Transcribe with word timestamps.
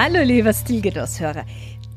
Hallo 0.00 0.22
lieber 0.22 0.52
Stilgenuss-Hörer. 0.52 1.44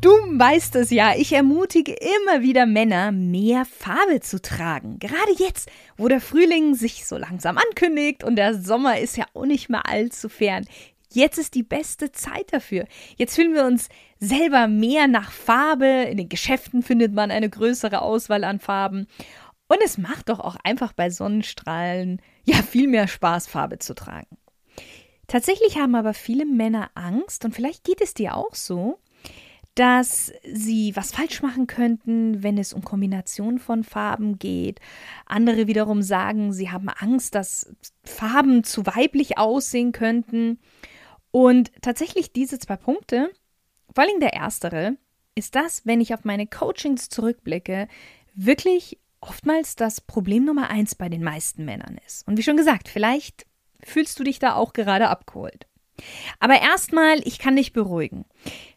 Du 0.01 0.09
weißt 0.09 0.75
es 0.77 0.89
ja, 0.89 1.13
ich 1.15 1.33
ermutige 1.33 1.93
immer 1.93 2.41
wieder 2.41 2.65
Männer, 2.65 3.11
mehr 3.11 3.63
Farbe 3.63 4.21
zu 4.21 4.41
tragen. 4.41 4.97
Gerade 4.97 5.33
jetzt, 5.37 5.69
wo 5.97 6.07
der 6.07 6.19
Frühling 6.19 6.73
sich 6.73 7.05
so 7.05 7.15
langsam 7.15 7.59
ankündigt 7.59 8.23
und 8.23 8.37
der 8.37 8.55
Sommer 8.55 8.97
ist 8.97 9.17
ja 9.17 9.25
auch 9.35 9.45
nicht 9.45 9.69
mehr 9.69 9.87
allzu 9.87 10.29
fern. 10.29 10.65
Jetzt 11.13 11.37
ist 11.37 11.53
die 11.53 11.61
beste 11.61 12.11
Zeit 12.11 12.51
dafür. 12.51 12.85
Jetzt 13.17 13.35
fühlen 13.35 13.53
wir 13.53 13.65
uns 13.65 13.87
selber 14.19 14.67
mehr 14.67 15.07
nach 15.07 15.31
Farbe. 15.31 16.07
In 16.09 16.17
den 16.17 16.27
Geschäften 16.27 16.81
findet 16.81 17.13
man 17.13 17.29
eine 17.29 17.51
größere 17.51 18.01
Auswahl 18.01 18.43
an 18.45 18.59
Farben. 18.59 19.05
Und 19.67 19.77
es 19.85 19.99
macht 19.99 20.29
doch 20.29 20.39
auch 20.39 20.55
einfach 20.63 20.93
bei 20.93 21.11
Sonnenstrahlen 21.11 22.19
ja 22.45 22.63
viel 22.63 22.87
mehr 22.87 23.07
Spaß, 23.07 23.45
Farbe 23.45 23.77
zu 23.77 23.93
tragen. 23.93 24.40
Tatsächlich 25.31 25.77
haben 25.77 25.95
aber 25.95 26.13
viele 26.13 26.45
Männer 26.45 26.91
Angst, 26.93 27.45
und 27.45 27.55
vielleicht 27.55 27.85
geht 27.85 28.01
es 28.01 28.13
dir 28.13 28.35
auch 28.35 28.53
so, 28.53 28.99
dass 29.75 30.33
sie 30.43 30.93
was 30.97 31.13
falsch 31.13 31.41
machen 31.41 31.67
könnten, 31.67 32.43
wenn 32.43 32.57
es 32.57 32.73
um 32.73 32.83
Kombination 32.83 33.57
von 33.57 33.85
Farben 33.85 34.39
geht. 34.39 34.81
Andere 35.25 35.67
wiederum 35.67 36.01
sagen, 36.01 36.51
sie 36.51 36.69
haben 36.69 36.89
Angst, 36.89 37.33
dass 37.33 37.73
Farben 38.03 38.65
zu 38.65 38.85
weiblich 38.85 39.37
aussehen 39.37 39.93
könnten. 39.93 40.59
Und 41.31 41.71
tatsächlich 41.81 42.33
diese 42.33 42.59
zwei 42.59 42.75
Punkte, 42.75 43.31
vor 43.95 44.03
allem 44.03 44.19
der 44.19 44.33
erstere, 44.33 44.97
ist 45.35 45.55
das, 45.55 45.85
wenn 45.85 46.01
ich 46.01 46.13
auf 46.13 46.25
meine 46.25 46.45
Coachings 46.45 47.07
zurückblicke, 47.07 47.87
wirklich 48.33 48.99
oftmals 49.21 49.77
das 49.77 50.01
Problem 50.01 50.43
Nummer 50.43 50.69
eins 50.69 50.93
bei 50.93 51.07
den 51.07 51.23
meisten 51.23 51.63
Männern 51.63 51.97
ist. 52.05 52.27
Und 52.27 52.37
wie 52.37 52.43
schon 52.43 52.57
gesagt, 52.57 52.89
vielleicht 52.89 53.45
fühlst 53.85 54.19
du 54.19 54.23
dich 54.23 54.39
da 54.39 54.55
auch 54.55 54.73
gerade 54.73 55.09
abgeholt. 55.09 55.67
Aber 56.39 56.59
erstmal, 56.59 57.19
ich 57.27 57.39
kann 57.39 57.55
dich 57.55 57.73
beruhigen. 57.73 58.25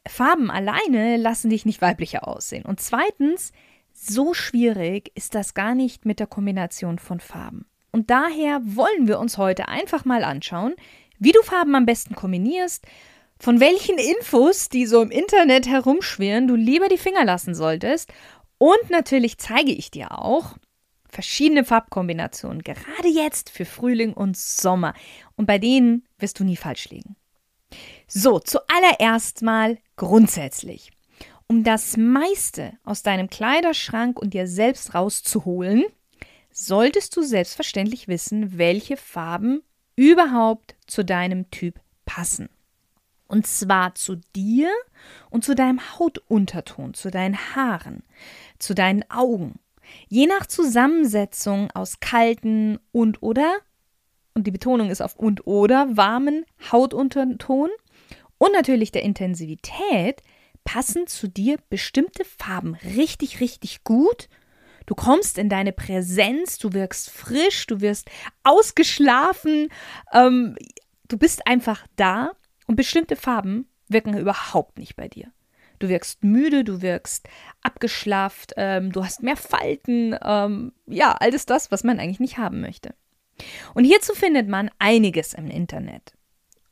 Farben 0.06 0.50
alleine 0.50 1.16
lassen 1.16 1.50
dich 1.50 1.64
nicht 1.64 1.80
weiblicher 1.80 2.28
aussehen. 2.28 2.64
Und 2.64 2.80
zweitens, 2.80 3.52
so 3.92 4.34
schwierig 4.34 5.12
ist 5.14 5.34
das 5.34 5.54
gar 5.54 5.74
nicht 5.74 6.04
mit 6.04 6.20
der 6.20 6.26
Kombination 6.26 6.98
von 6.98 7.20
Farben. 7.20 7.66
Und 7.92 8.10
daher 8.10 8.60
wollen 8.64 9.06
wir 9.06 9.18
uns 9.18 9.38
heute 9.38 9.68
einfach 9.68 10.04
mal 10.04 10.24
anschauen, 10.24 10.74
wie 11.18 11.32
du 11.32 11.42
Farben 11.42 11.74
am 11.74 11.86
besten 11.86 12.14
kombinierst, 12.14 12.84
von 13.38 13.60
welchen 13.60 13.98
Infos, 13.98 14.68
die 14.68 14.86
so 14.86 15.00
im 15.00 15.10
Internet 15.10 15.68
herumschwirren, 15.68 16.48
du 16.48 16.56
lieber 16.56 16.88
die 16.88 16.98
Finger 16.98 17.24
lassen 17.24 17.54
solltest. 17.54 18.12
Und 18.58 18.90
natürlich 18.90 19.38
zeige 19.38 19.72
ich 19.72 19.90
dir 19.90 20.18
auch, 20.18 20.56
verschiedene 21.14 21.64
Farbkombinationen, 21.64 22.62
gerade 22.62 23.08
jetzt 23.08 23.48
für 23.48 23.64
Frühling 23.64 24.12
und 24.12 24.36
Sommer. 24.36 24.94
Und 25.36 25.46
bei 25.46 25.58
denen 25.58 26.04
wirst 26.18 26.40
du 26.40 26.44
nie 26.44 26.56
falsch 26.56 26.88
liegen. 26.90 27.16
So, 28.06 28.40
zuallererst 28.40 29.42
mal 29.42 29.78
grundsätzlich. 29.96 30.90
Um 31.46 31.62
das 31.62 31.96
meiste 31.96 32.72
aus 32.84 33.02
deinem 33.02 33.30
Kleiderschrank 33.30 34.20
und 34.20 34.34
dir 34.34 34.46
selbst 34.46 34.94
rauszuholen, 34.94 35.84
solltest 36.50 37.16
du 37.16 37.22
selbstverständlich 37.22 38.08
wissen, 38.08 38.58
welche 38.58 38.96
Farben 38.96 39.62
überhaupt 39.96 40.74
zu 40.86 41.04
deinem 41.04 41.50
Typ 41.50 41.80
passen. 42.04 42.48
Und 43.28 43.46
zwar 43.46 43.94
zu 43.94 44.16
dir 44.34 44.70
und 45.30 45.44
zu 45.44 45.54
deinem 45.54 45.80
Hautunterton, 45.80 46.94
zu 46.94 47.10
deinen 47.10 47.36
Haaren, 47.54 48.02
zu 48.58 48.74
deinen 48.74 49.08
Augen, 49.10 49.58
Je 50.08 50.26
nach 50.26 50.46
Zusammensetzung 50.46 51.70
aus 51.72 52.00
kalten 52.00 52.78
und 52.92 53.22
oder, 53.22 53.56
und 54.34 54.46
die 54.46 54.50
Betonung 54.50 54.90
ist 54.90 55.00
auf 55.00 55.16
und 55.16 55.46
oder, 55.46 55.96
warmen 55.96 56.44
Hautunterton 56.72 57.70
und 58.38 58.52
natürlich 58.52 58.92
der 58.92 59.02
Intensivität 59.02 60.22
passen 60.64 61.06
zu 61.06 61.28
dir 61.28 61.58
bestimmte 61.68 62.24
Farben 62.24 62.74
richtig, 62.74 63.40
richtig 63.40 63.84
gut. 63.84 64.28
Du 64.86 64.94
kommst 64.94 65.38
in 65.38 65.48
deine 65.48 65.72
Präsenz, 65.72 66.58
du 66.58 66.72
wirkst 66.72 67.10
frisch, 67.10 67.66
du 67.66 67.80
wirst 67.80 68.10
ausgeschlafen, 68.42 69.68
ähm, 70.12 70.56
du 71.08 71.16
bist 71.16 71.46
einfach 71.46 71.86
da 71.96 72.32
und 72.66 72.76
bestimmte 72.76 73.16
Farben 73.16 73.68
wirken 73.88 74.16
überhaupt 74.16 74.78
nicht 74.78 74.96
bei 74.96 75.08
dir. 75.08 75.33
Du 75.84 75.90
wirkst 75.90 76.24
müde, 76.24 76.64
du 76.64 76.80
wirkst 76.80 77.28
abgeschlafft, 77.60 78.54
ähm, 78.56 78.90
du 78.90 79.04
hast 79.04 79.22
mehr 79.22 79.36
Falten, 79.36 80.16
ähm, 80.24 80.72
ja, 80.86 81.12
alles 81.12 81.44
das, 81.44 81.70
was 81.70 81.84
man 81.84 82.00
eigentlich 82.00 82.20
nicht 82.20 82.38
haben 82.38 82.62
möchte. 82.62 82.94
Und 83.74 83.84
hierzu 83.84 84.14
findet 84.14 84.48
man 84.48 84.70
einiges 84.78 85.34
im 85.34 85.48
Internet. 85.48 86.14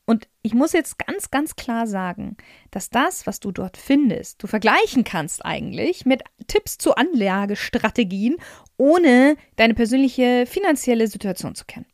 Und 0.07 0.29
ich 0.41 0.55
muss 0.55 0.73
jetzt 0.73 0.99
ganz, 0.99 1.31
ganz 1.31 1.57
klar 1.57 1.87
sagen, 1.87 2.39
dass 2.71 2.89
das, 2.89 3.27
was 3.27 3.39
du 3.39 3.53
dort 3.53 3.77
findest, 3.77 4.43
du 4.43 4.47
vergleichen 4.47 5.05
kannst 5.05 5.45
eigentlich 5.45 6.07
mit 6.07 6.23
Tipps 6.47 6.79
zu 6.79 6.95
Anlagestrategien, 6.95 8.39
ohne 8.79 9.37
deine 9.57 9.75
persönliche 9.75 10.47
finanzielle 10.47 11.07
Situation 11.07 11.55
zu 11.55 11.67
kennen. 11.67 11.87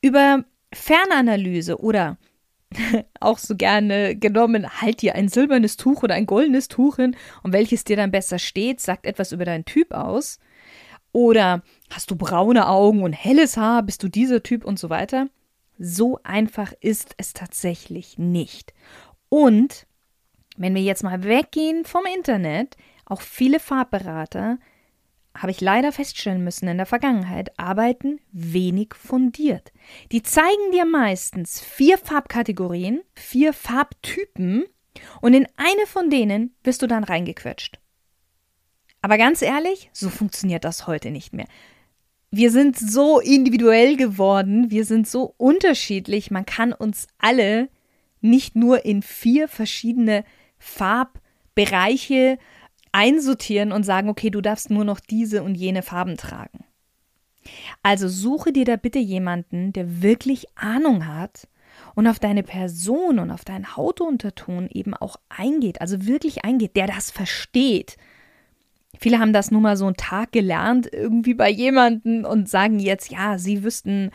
Über 0.00 0.46
Fernanalyse 0.72 1.78
oder 1.78 2.16
auch 3.20 3.38
so 3.38 3.56
gerne 3.56 4.16
genommen, 4.16 4.80
halt 4.80 5.02
dir 5.02 5.14
ein 5.14 5.28
silbernes 5.28 5.76
Tuch 5.76 6.02
oder 6.02 6.14
ein 6.14 6.26
goldenes 6.26 6.68
Tuch 6.68 6.96
hin 6.96 7.16
und 7.42 7.52
welches 7.52 7.84
dir 7.84 7.96
dann 7.96 8.10
besser 8.10 8.38
steht, 8.38 8.80
sagt 8.80 9.06
etwas 9.06 9.32
über 9.32 9.44
deinen 9.44 9.64
Typ 9.64 9.92
aus. 9.92 10.38
Oder 11.12 11.62
hast 11.90 12.10
du 12.10 12.16
braune 12.16 12.68
Augen 12.68 13.02
und 13.02 13.12
helles 13.12 13.56
Haar, 13.56 13.82
bist 13.82 14.02
du 14.02 14.08
dieser 14.08 14.42
Typ 14.42 14.64
und 14.64 14.78
so 14.78 14.90
weiter. 14.90 15.28
So 15.78 16.18
einfach 16.24 16.72
ist 16.80 17.14
es 17.18 17.32
tatsächlich 17.32 18.18
nicht. 18.18 18.74
Und 19.28 19.86
wenn 20.56 20.74
wir 20.74 20.82
jetzt 20.82 21.02
mal 21.02 21.24
weggehen 21.24 21.84
vom 21.84 22.04
Internet, 22.16 22.76
auch 23.06 23.20
viele 23.20 23.60
Farbberater 23.60 24.58
habe 25.36 25.50
ich 25.50 25.60
leider 25.60 25.92
feststellen 25.92 26.44
müssen 26.44 26.68
in 26.68 26.76
der 26.76 26.86
Vergangenheit, 26.86 27.58
arbeiten 27.58 28.20
wenig 28.30 28.94
fundiert. 28.94 29.72
Die 30.12 30.22
zeigen 30.22 30.72
dir 30.72 30.84
meistens 30.84 31.60
vier 31.60 31.98
Farbkategorien, 31.98 33.02
vier 33.14 33.52
Farbtypen 33.52 34.64
und 35.20 35.34
in 35.34 35.46
eine 35.56 35.86
von 35.86 36.08
denen 36.08 36.54
wirst 36.62 36.82
du 36.82 36.86
dann 36.86 37.04
reingequetscht. 37.04 37.80
Aber 39.02 39.18
ganz 39.18 39.42
ehrlich, 39.42 39.90
so 39.92 40.08
funktioniert 40.08 40.64
das 40.64 40.86
heute 40.86 41.10
nicht 41.10 41.32
mehr. 41.32 41.46
Wir 42.30 42.50
sind 42.50 42.78
so 42.78 43.20
individuell 43.20 43.96
geworden, 43.96 44.70
wir 44.70 44.84
sind 44.84 45.06
so 45.06 45.34
unterschiedlich, 45.36 46.30
man 46.30 46.46
kann 46.46 46.72
uns 46.72 47.06
alle 47.18 47.68
nicht 48.20 48.56
nur 48.56 48.84
in 48.84 49.02
vier 49.02 49.46
verschiedene 49.46 50.24
Farbbereiche 50.58 52.38
einsortieren 52.94 53.72
und 53.72 53.82
sagen, 53.82 54.08
okay, 54.08 54.30
du 54.30 54.40
darfst 54.40 54.70
nur 54.70 54.84
noch 54.84 55.00
diese 55.00 55.42
und 55.42 55.56
jene 55.56 55.82
Farben 55.82 56.16
tragen. 56.16 56.64
Also 57.82 58.08
suche 58.08 58.52
dir 58.52 58.64
da 58.64 58.76
bitte 58.76 59.00
jemanden, 59.00 59.72
der 59.72 60.00
wirklich 60.00 60.46
Ahnung 60.54 61.06
hat 61.06 61.48
und 61.96 62.06
auf 62.06 62.20
deine 62.20 62.44
Person 62.44 63.18
und 63.18 63.32
auf 63.32 63.44
deinen 63.44 63.76
Hautunterton 63.76 64.68
eben 64.70 64.94
auch 64.94 65.16
eingeht, 65.28 65.80
also 65.80 66.06
wirklich 66.06 66.44
eingeht, 66.44 66.76
der 66.76 66.86
das 66.86 67.10
versteht. 67.10 67.96
Viele 68.98 69.18
haben 69.18 69.32
das 69.32 69.50
nur 69.50 69.60
mal 69.60 69.76
so 69.76 69.86
einen 69.86 69.96
Tag 69.96 70.30
gelernt, 70.30 70.88
irgendwie 70.90 71.34
bei 71.34 71.50
jemanden 71.50 72.24
und 72.24 72.48
sagen 72.48 72.78
jetzt, 72.78 73.10
ja, 73.10 73.38
sie 73.38 73.64
wüssten, 73.64 74.12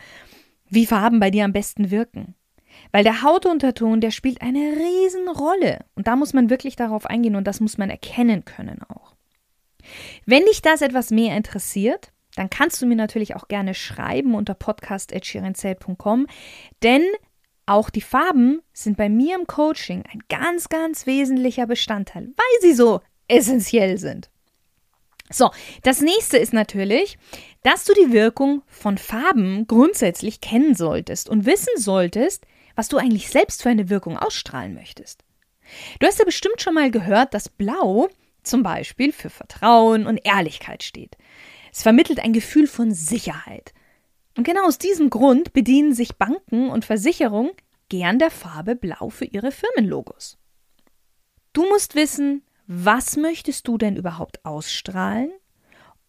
wie 0.70 0.86
Farben 0.86 1.20
bei 1.20 1.30
dir 1.30 1.44
am 1.44 1.52
besten 1.52 1.90
wirken. 1.90 2.34
Weil 2.92 3.04
der 3.04 3.22
Hautunterton, 3.22 4.00
der 4.00 4.10
spielt 4.10 4.42
eine 4.42 4.58
Riesenrolle. 4.58 5.84
Und 5.94 6.06
da 6.06 6.16
muss 6.16 6.32
man 6.32 6.50
wirklich 6.50 6.76
darauf 6.76 7.06
eingehen 7.06 7.36
und 7.36 7.44
das 7.44 7.60
muss 7.60 7.78
man 7.78 7.90
erkennen 7.90 8.44
können 8.44 8.80
auch. 8.88 9.14
Wenn 10.26 10.44
dich 10.44 10.62
das 10.62 10.82
etwas 10.82 11.10
mehr 11.10 11.36
interessiert, 11.36 12.12
dann 12.36 12.50
kannst 12.50 12.80
du 12.80 12.86
mir 12.86 12.96
natürlich 12.96 13.34
auch 13.36 13.48
gerne 13.48 13.74
schreiben 13.74 14.34
unter 14.34 14.54
podcast.schirinzelt.com, 14.54 16.26
denn 16.82 17.02
auch 17.66 17.90
die 17.90 18.00
Farben 18.00 18.62
sind 18.72 18.96
bei 18.96 19.08
mir 19.08 19.36
im 19.36 19.46
Coaching 19.46 20.04
ein 20.12 20.20
ganz, 20.28 20.68
ganz 20.68 21.06
wesentlicher 21.06 21.66
Bestandteil, 21.66 22.28
weil 22.36 22.60
sie 22.60 22.74
so 22.74 23.00
essentiell 23.28 23.98
sind. 23.98 24.30
So, 25.32 25.50
das 25.82 26.00
nächste 26.00 26.38
ist 26.38 26.52
natürlich, 26.52 27.16
dass 27.62 27.84
du 27.84 27.92
die 27.94 28.12
Wirkung 28.12 28.62
von 28.66 28.98
Farben 28.98 29.66
grundsätzlich 29.68 30.40
kennen 30.40 30.74
solltest 30.74 31.28
und 31.28 31.46
wissen 31.46 31.74
solltest, 31.76 32.44
was 32.80 32.88
du 32.88 32.96
eigentlich 32.96 33.28
selbst 33.28 33.62
für 33.62 33.68
eine 33.68 33.90
Wirkung 33.90 34.16
ausstrahlen 34.16 34.72
möchtest. 34.72 35.22
Du 35.98 36.06
hast 36.06 36.18
ja 36.18 36.24
bestimmt 36.24 36.62
schon 36.62 36.72
mal 36.72 36.90
gehört, 36.90 37.34
dass 37.34 37.50
Blau 37.50 38.08
zum 38.42 38.62
Beispiel 38.62 39.12
für 39.12 39.28
Vertrauen 39.28 40.06
und 40.06 40.16
Ehrlichkeit 40.24 40.82
steht. 40.82 41.18
Es 41.74 41.82
vermittelt 41.82 42.20
ein 42.20 42.32
Gefühl 42.32 42.66
von 42.66 42.94
Sicherheit. 42.94 43.74
Und 44.34 44.44
genau 44.44 44.66
aus 44.66 44.78
diesem 44.78 45.10
Grund 45.10 45.52
bedienen 45.52 45.92
sich 45.92 46.16
Banken 46.16 46.70
und 46.70 46.86
Versicherungen 46.86 47.50
gern 47.90 48.18
der 48.18 48.30
Farbe 48.30 48.76
Blau 48.76 49.10
für 49.10 49.26
ihre 49.26 49.52
Firmenlogos. 49.52 50.38
Du 51.52 51.68
musst 51.68 51.96
wissen, 51.96 52.46
was 52.66 53.18
möchtest 53.18 53.68
du 53.68 53.76
denn 53.76 53.96
überhaupt 53.96 54.42
ausstrahlen? 54.46 55.30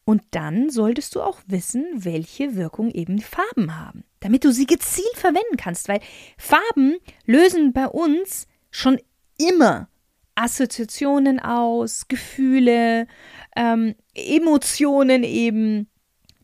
Und 0.05 0.21
dann 0.31 0.69
solltest 0.69 1.15
du 1.15 1.21
auch 1.21 1.41
wissen, 1.47 1.85
welche 1.95 2.55
Wirkung 2.55 2.91
eben 2.91 3.17
die 3.17 3.23
Farben 3.23 3.77
haben, 3.77 4.05
damit 4.21 4.45
du 4.45 4.51
sie 4.51 4.65
gezielt 4.65 5.15
verwenden 5.15 5.57
kannst, 5.57 5.89
weil 5.89 5.99
Farben 6.37 6.97
lösen 7.25 7.73
bei 7.73 7.87
uns 7.87 8.47
schon 8.71 8.99
immer 9.37 9.89
Assoziationen 10.35 11.39
aus, 11.39 12.07
Gefühle, 12.07 13.07
ähm, 13.55 13.95
Emotionen 14.15 15.23
eben. 15.23 15.89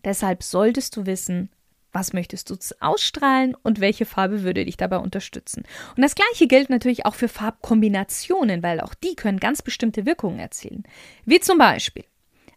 Deshalb 0.03 0.43
solltest 0.43 0.95
du 0.97 1.05
wissen, 1.05 1.49
was 1.93 2.13
möchtest 2.13 2.49
du 2.49 2.57
ausstrahlen 2.79 3.55
und 3.55 3.79
welche 3.79 4.05
Farbe 4.05 4.43
würde 4.43 4.65
dich 4.65 4.77
dabei 4.77 4.97
unterstützen. 4.97 5.63
Und 5.95 6.03
das 6.03 6.15
gleiche 6.15 6.47
gilt 6.47 6.69
natürlich 6.69 7.05
auch 7.05 7.15
für 7.15 7.27
Farbkombinationen, 7.27 8.61
weil 8.61 8.81
auch 8.81 8.93
die 8.93 9.15
können 9.15 9.39
ganz 9.39 9.61
bestimmte 9.61 10.05
Wirkungen 10.05 10.39
erzielen. 10.39 10.83
Wie 11.25 11.39
zum 11.39 11.57
Beispiel 11.57 12.03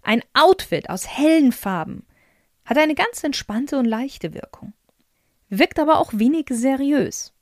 ein 0.03 0.23
Outfit 0.35 0.91
aus 0.91 1.07
hellen 1.07 1.53
Farben 1.53 2.07
hat 2.65 2.79
eine 2.79 2.95
ganz 2.95 3.25
entspannte 3.25 3.79
und 3.79 3.85
leichte 3.85 4.35
Wirkung, 4.35 4.73
wirkt 5.51 5.79
aber 5.79 5.99
auch 5.99 6.13
wenig 6.15 6.47
seriös. 6.51 7.35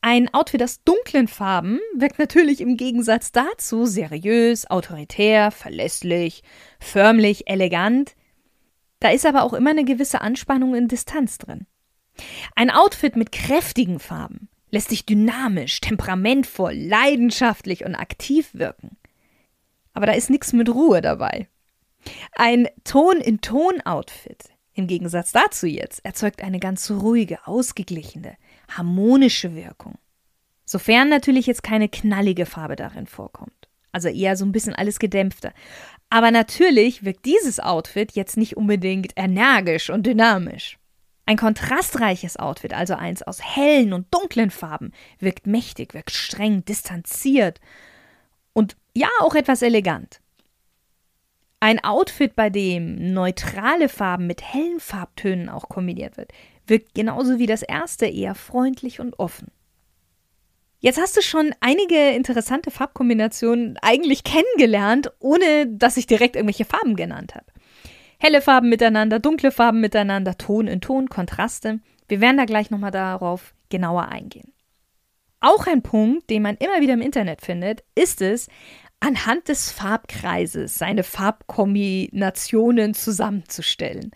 Ein 0.00 0.32
Outfit 0.34 0.62
aus 0.62 0.82
dunklen 0.82 1.28
Farben 1.28 1.78
wirkt 1.94 2.18
natürlich 2.18 2.60
im 2.60 2.76
Gegensatz 2.76 3.30
dazu 3.30 3.86
seriös, 3.86 4.68
autoritär, 4.68 5.52
verlässlich, 5.52 6.42
förmlich, 6.80 7.48
elegant, 7.48 8.16
da 9.04 9.10
ist 9.10 9.26
aber 9.26 9.42
auch 9.42 9.52
immer 9.52 9.68
eine 9.68 9.84
gewisse 9.84 10.22
Anspannung 10.22 10.72
und 10.72 10.90
Distanz 10.90 11.36
drin. 11.36 11.66
Ein 12.56 12.70
Outfit 12.70 13.16
mit 13.16 13.32
kräftigen 13.32 13.98
Farben 13.98 14.48
lässt 14.70 14.88
sich 14.88 15.04
dynamisch, 15.04 15.82
temperamentvoll, 15.82 16.72
leidenschaftlich 16.72 17.84
und 17.84 17.96
aktiv 17.96 18.48
wirken. 18.54 18.96
Aber 19.92 20.06
da 20.06 20.12
ist 20.12 20.30
nichts 20.30 20.54
mit 20.54 20.70
Ruhe 20.70 21.02
dabei. 21.02 21.48
Ein 22.32 22.66
Ton-in-Ton-Outfit, 22.84 24.53
im 24.74 24.86
Gegensatz 24.86 25.32
dazu 25.32 25.66
jetzt, 25.66 26.04
erzeugt 26.04 26.42
eine 26.42 26.58
ganz 26.58 26.90
ruhige, 26.90 27.46
ausgeglichene, 27.46 28.36
harmonische 28.68 29.54
Wirkung. 29.54 29.94
Sofern 30.64 31.08
natürlich 31.08 31.46
jetzt 31.46 31.62
keine 31.62 31.88
knallige 31.88 32.46
Farbe 32.46 32.76
darin 32.76 33.06
vorkommt. 33.06 33.68
Also 33.92 34.08
eher 34.08 34.36
so 34.36 34.44
ein 34.44 34.52
bisschen 34.52 34.74
alles 34.74 34.98
gedämpfter. 34.98 35.52
Aber 36.10 36.30
natürlich 36.30 37.04
wirkt 37.04 37.24
dieses 37.24 37.60
Outfit 37.60 38.12
jetzt 38.12 38.36
nicht 38.36 38.56
unbedingt 38.56 39.12
energisch 39.16 39.90
und 39.90 40.04
dynamisch. 40.04 40.78
Ein 41.26 41.36
kontrastreiches 41.36 42.36
Outfit, 42.36 42.74
also 42.74 42.94
eins 42.94 43.22
aus 43.22 43.40
hellen 43.40 43.92
und 43.92 44.12
dunklen 44.12 44.50
Farben, 44.50 44.92
wirkt 45.20 45.46
mächtig, 45.46 45.94
wirkt 45.94 46.10
streng, 46.10 46.64
distanziert 46.64 47.60
und 48.52 48.76
ja 48.94 49.08
auch 49.20 49.34
etwas 49.34 49.62
elegant. 49.62 50.20
Ein 51.64 51.82
Outfit, 51.82 52.36
bei 52.36 52.50
dem 52.50 53.14
neutrale 53.14 53.88
Farben 53.88 54.26
mit 54.26 54.42
hellen 54.42 54.80
Farbtönen 54.80 55.48
auch 55.48 55.70
kombiniert 55.70 56.18
wird, 56.18 56.30
wirkt 56.66 56.94
genauso 56.94 57.38
wie 57.38 57.46
das 57.46 57.62
erste 57.62 58.04
eher 58.04 58.34
freundlich 58.34 59.00
und 59.00 59.18
offen. 59.18 59.50
Jetzt 60.80 61.00
hast 61.00 61.16
du 61.16 61.22
schon 61.22 61.54
einige 61.60 62.10
interessante 62.10 62.70
Farbkombinationen 62.70 63.78
eigentlich 63.80 64.24
kennengelernt, 64.24 65.10
ohne 65.20 65.66
dass 65.66 65.96
ich 65.96 66.06
direkt 66.06 66.36
irgendwelche 66.36 66.66
Farben 66.66 66.96
genannt 66.96 67.34
habe. 67.34 67.46
Helle 68.18 68.42
Farben 68.42 68.68
miteinander, 68.68 69.18
dunkle 69.18 69.50
Farben 69.50 69.80
miteinander, 69.80 70.36
Ton 70.36 70.66
in 70.66 70.82
Ton, 70.82 71.08
Kontraste. 71.08 71.80
Wir 72.08 72.20
werden 72.20 72.36
da 72.36 72.44
gleich 72.44 72.70
nochmal 72.70 72.90
darauf 72.90 73.54
genauer 73.70 74.08
eingehen. 74.08 74.52
Auch 75.40 75.66
ein 75.66 75.82
Punkt, 75.82 76.30
den 76.30 76.40
man 76.40 76.56
immer 76.56 76.80
wieder 76.80 76.94
im 76.94 77.02
Internet 77.02 77.42
findet, 77.42 77.84
ist 77.94 78.22
es, 78.22 78.48
anhand 79.04 79.48
des 79.48 79.70
Farbkreises 79.70 80.78
seine 80.78 81.02
Farbkombinationen 81.02 82.94
zusammenzustellen. 82.94 84.12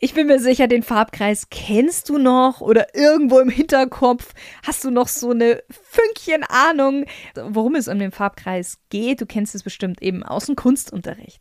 Ich 0.00 0.14
bin 0.14 0.26
mir 0.26 0.40
sicher, 0.40 0.66
den 0.66 0.82
Farbkreis 0.82 1.48
kennst 1.50 2.08
du 2.08 2.18
noch 2.18 2.60
oder 2.60 2.94
irgendwo 2.94 3.38
im 3.38 3.50
Hinterkopf 3.50 4.32
hast 4.66 4.82
du 4.84 4.90
noch 4.90 5.08
so 5.08 5.30
eine 5.30 5.62
Fünkchen 5.70 6.42
Ahnung, 6.44 7.04
worum 7.34 7.74
es 7.74 7.86
um 7.86 7.98
den 7.98 8.12
Farbkreis 8.12 8.78
geht. 8.88 9.20
Du 9.20 9.26
kennst 9.26 9.54
es 9.54 9.62
bestimmt 9.62 10.02
eben 10.02 10.22
aus 10.22 10.46
dem 10.46 10.56
Kunstunterricht. 10.56 11.40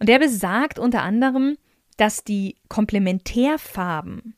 Und 0.00 0.08
der 0.08 0.18
besagt 0.18 0.78
unter 0.78 1.02
anderem, 1.02 1.56
dass 1.96 2.24
die 2.24 2.56
Komplementärfarben, 2.68 4.34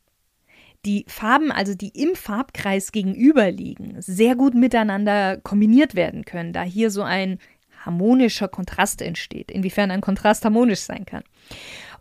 die 0.86 1.04
Farben, 1.08 1.50
also 1.50 1.74
die 1.74 1.90
im 1.90 2.14
Farbkreis 2.14 2.92
gegenüberliegen, 2.92 3.96
sehr 4.00 4.36
gut 4.36 4.54
miteinander 4.54 5.38
kombiniert 5.38 5.94
werden 5.94 6.24
können, 6.24 6.52
da 6.54 6.62
hier 6.62 6.90
so 6.90 7.02
ein 7.02 7.38
harmonischer 7.84 8.48
Kontrast 8.48 9.02
entsteht, 9.02 9.50
inwiefern 9.50 9.90
ein 9.90 10.00
Kontrast 10.00 10.44
harmonisch 10.44 10.80
sein 10.80 11.04
kann. 11.06 11.22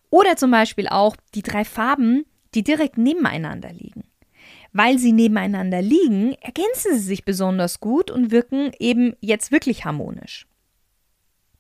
Oder 0.10 0.36
zum 0.36 0.52
Beispiel 0.52 0.88
auch 0.88 1.16
die 1.36 1.44
drei 1.44 1.66
Farben, 1.66 2.26
die 2.56 2.64
direkt 2.64 2.98
nebeneinander 2.98 3.72
liegen. 3.72 4.04
Weil 4.72 5.00
sie 5.00 5.12
nebeneinander 5.12 5.82
liegen, 5.82 6.34
ergänzen 6.42 6.94
sie 6.94 7.00
sich 7.00 7.26
besonders 7.26 7.80
gut 7.80 8.12
und 8.12 8.32
wirken 8.32 8.72
eben 8.80 9.16
jetzt 9.20 9.52
wirklich 9.52 9.86
harmonisch. 9.86 10.48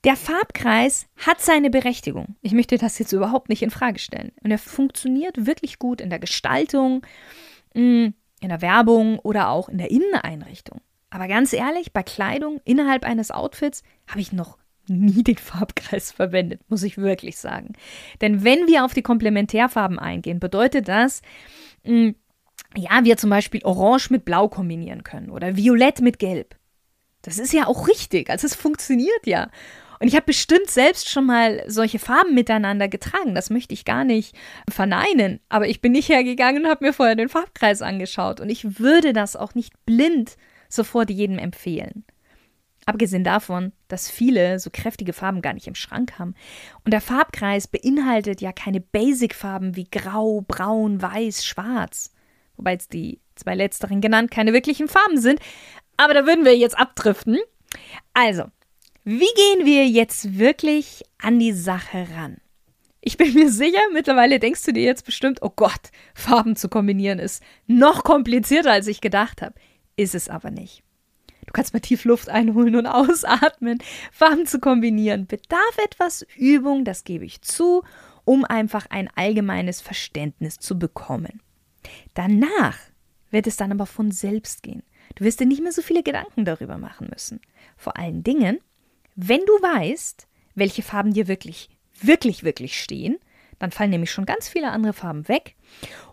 Der 0.05 0.15
Farbkreis 0.15 1.07
hat 1.17 1.41
seine 1.41 1.69
Berechtigung. 1.69 2.35
Ich 2.41 2.53
möchte 2.53 2.77
das 2.77 2.99
jetzt 2.99 3.11
überhaupt 3.11 3.49
nicht 3.49 3.61
in 3.61 3.71
Frage 3.71 3.99
stellen. 3.99 4.31
Und 4.43 4.51
er 4.51 4.57
funktioniert 4.57 5.45
wirklich 5.45 5.77
gut 5.77 5.99
in 5.99 6.09
der 6.09 6.19
Gestaltung, 6.19 7.05
mm, 7.73 8.07
in 8.41 8.49
der 8.49 8.61
Werbung 8.61 9.19
oder 9.19 9.49
auch 9.49 9.67
in 9.67 9.77
der 9.77 9.91
Inneneinrichtung. 9.91 10.79
Aber 11.09 11.27
ganz 11.27 11.53
ehrlich, 11.53 11.91
bei 11.91 12.03
Kleidung 12.03 12.61
innerhalb 12.65 13.03
eines 13.03 13.31
Outfits 13.31 13.83
habe 14.07 14.21
ich 14.21 14.31
noch 14.31 14.57
nie 14.87 15.23
den 15.23 15.37
Farbkreis 15.37 16.11
verwendet, 16.15 16.61
muss 16.67 16.83
ich 16.83 16.97
wirklich 16.97 17.37
sagen. 17.37 17.73
Denn 18.21 18.43
wenn 18.43 18.67
wir 18.67 18.85
auf 18.85 18.93
die 18.93 19.01
Komplementärfarben 19.01 19.99
eingehen, 19.99 20.39
bedeutet 20.39 20.87
das, 20.87 21.21
mh, 21.83 21.91
hm, 21.91 22.15
ja, 22.75 23.03
wir 23.03 23.17
zum 23.17 23.31
Beispiel 23.31 23.61
Orange 23.63 24.11
mit 24.11 24.25
Blau 24.25 24.47
kombinieren 24.47 25.03
können 25.03 25.31
oder 25.31 25.55
Violett 25.55 26.01
mit 26.01 26.19
Gelb. 26.19 26.55
Das 27.23 27.39
ist 27.39 27.51
ja 27.51 27.65
auch 27.65 27.87
richtig, 27.87 28.29
also 28.29 28.45
es 28.45 28.53
funktioniert 28.53 29.25
ja. 29.25 29.49
Und 29.99 30.07
ich 30.07 30.15
habe 30.15 30.27
bestimmt 30.27 30.69
selbst 30.69 31.09
schon 31.09 31.25
mal 31.25 31.63
solche 31.67 31.99
Farben 31.99 32.33
miteinander 32.33 32.87
getragen. 32.87 33.35
Das 33.35 33.49
möchte 33.49 33.73
ich 33.73 33.83
gar 33.83 34.05
nicht 34.05 34.33
verneinen. 34.69 35.41
Aber 35.49 35.67
ich 35.67 35.81
bin 35.81 35.91
nicht 35.91 36.07
hergegangen 36.07 36.63
und 36.63 36.69
habe 36.69 36.85
mir 36.85 36.93
vorher 36.93 37.15
den 37.15 37.27
Farbkreis 37.27 37.81
angeschaut. 37.81 38.39
Und 38.39 38.49
ich 38.49 38.79
würde 38.79 39.11
das 39.11 39.35
auch 39.35 39.55
nicht 39.55 39.73
blind 39.85 40.37
sofort 40.69 41.09
jedem 41.09 41.37
empfehlen. 41.37 42.05
Abgesehen 42.85 43.23
davon, 43.23 43.73
dass 43.87 44.09
viele 44.09 44.59
so 44.59 44.69
kräftige 44.71 45.13
Farben 45.13 45.41
gar 45.41 45.53
nicht 45.53 45.67
im 45.67 45.75
Schrank 45.75 46.17
haben. 46.17 46.33
Und 46.85 46.91
der 46.91 47.01
Farbkreis 47.01 47.67
beinhaltet 47.67 48.41
ja 48.41 48.51
keine 48.51 48.79
Basic-Farben 48.79 49.75
wie 49.75 49.87
Grau, 49.89 50.41
Braun, 50.47 51.01
Weiß, 51.01 51.45
Schwarz. 51.45 52.13
Wobei 52.55 52.71
jetzt 52.71 52.93
die 52.93 53.19
zwei 53.35 53.55
letzteren 53.55 54.01
genannt 54.01 54.31
keine 54.31 54.53
wirklichen 54.53 54.87
Farben 54.87 55.19
sind. 55.19 55.39
Aber 55.97 56.13
da 56.13 56.25
würden 56.25 56.45
wir 56.45 56.57
jetzt 56.57 56.77
abdriften. 56.77 57.37
Also, 58.13 58.45
wie 59.03 59.19
gehen 59.19 59.65
wir 59.65 59.87
jetzt 59.87 60.39
wirklich 60.39 61.03
an 61.21 61.39
die 61.39 61.53
Sache 61.53 62.07
ran? 62.15 62.37
Ich 63.01 63.17
bin 63.17 63.33
mir 63.33 63.51
sicher, 63.51 63.79
mittlerweile 63.93 64.39
denkst 64.39 64.63
du 64.63 64.73
dir 64.73 64.83
jetzt 64.83 65.05
bestimmt, 65.05 65.41
oh 65.41 65.51
Gott, 65.55 65.91
Farben 66.13 66.55
zu 66.55 66.69
kombinieren 66.69 67.19
ist 67.19 67.41
noch 67.67 68.03
komplizierter, 68.03 68.71
als 68.71 68.87
ich 68.87 68.99
gedacht 68.99 69.41
habe. 69.41 69.55
Ist 69.99 70.15
es 70.15 70.29
aber 70.29 70.49
nicht. 70.49 70.81
Du 71.45 71.51
kannst 71.51 71.73
mal 71.73 71.81
tief 71.81 72.05
Luft 72.05 72.29
einholen 72.29 72.77
und 72.77 72.85
ausatmen. 72.87 73.79
Farben 74.13 74.45
zu 74.45 74.61
kombinieren 74.61 75.27
bedarf 75.27 75.77
etwas 75.83 76.25
Übung, 76.37 76.85
das 76.85 77.03
gebe 77.03 77.25
ich 77.25 77.41
zu, 77.41 77.83
um 78.23 78.45
einfach 78.45 78.85
ein 78.91 79.09
allgemeines 79.15 79.81
Verständnis 79.81 80.57
zu 80.57 80.79
bekommen. 80.79 81.41
Danach 82.13 82.77
wird 83.29 83.45
es 83.45 83.57
dann 83.57 83.73
aber 83.73 83.85
von 83.85 84.11
selbst 84.11 84.63
gehen. 84.63 84.83
Du 85.15 85.25
wirst 85.25 85.41
dir 85.41 85.47
nicht 85.47 85.61
mehr 85.61 85.73
so 85.73 85.81
viele 85.81 86.01
Gedanken 86.01 86.45
darüber 86.45 86.77
machen 86.77 87.09
müssen. 87.11 87.41
Vor 87.75 87.97
allen 87.97 88.23
Dingen, 88.23 88.59
wenn 89.17 89.41
du 89.41 89.51
weißt, 89.51 90.29
welche 90.55 90.81
Farben 90.81 91.13
dir 91.13 91.27
wirklich, 91.27 91.69
wirklich, 92.01 92.45
wirklich 92.45 92.79
stehen, 92.79 93.17
dann 93.57 93.71
fallen 93.71 93.89
nämlich 93.89 94.11
schon 94.11 94.25
ganz 94.25 94.47
viele 94.47 94.71
andere 94.71 94.93
Farben 94.93 95.27
weg. 95.27 95.57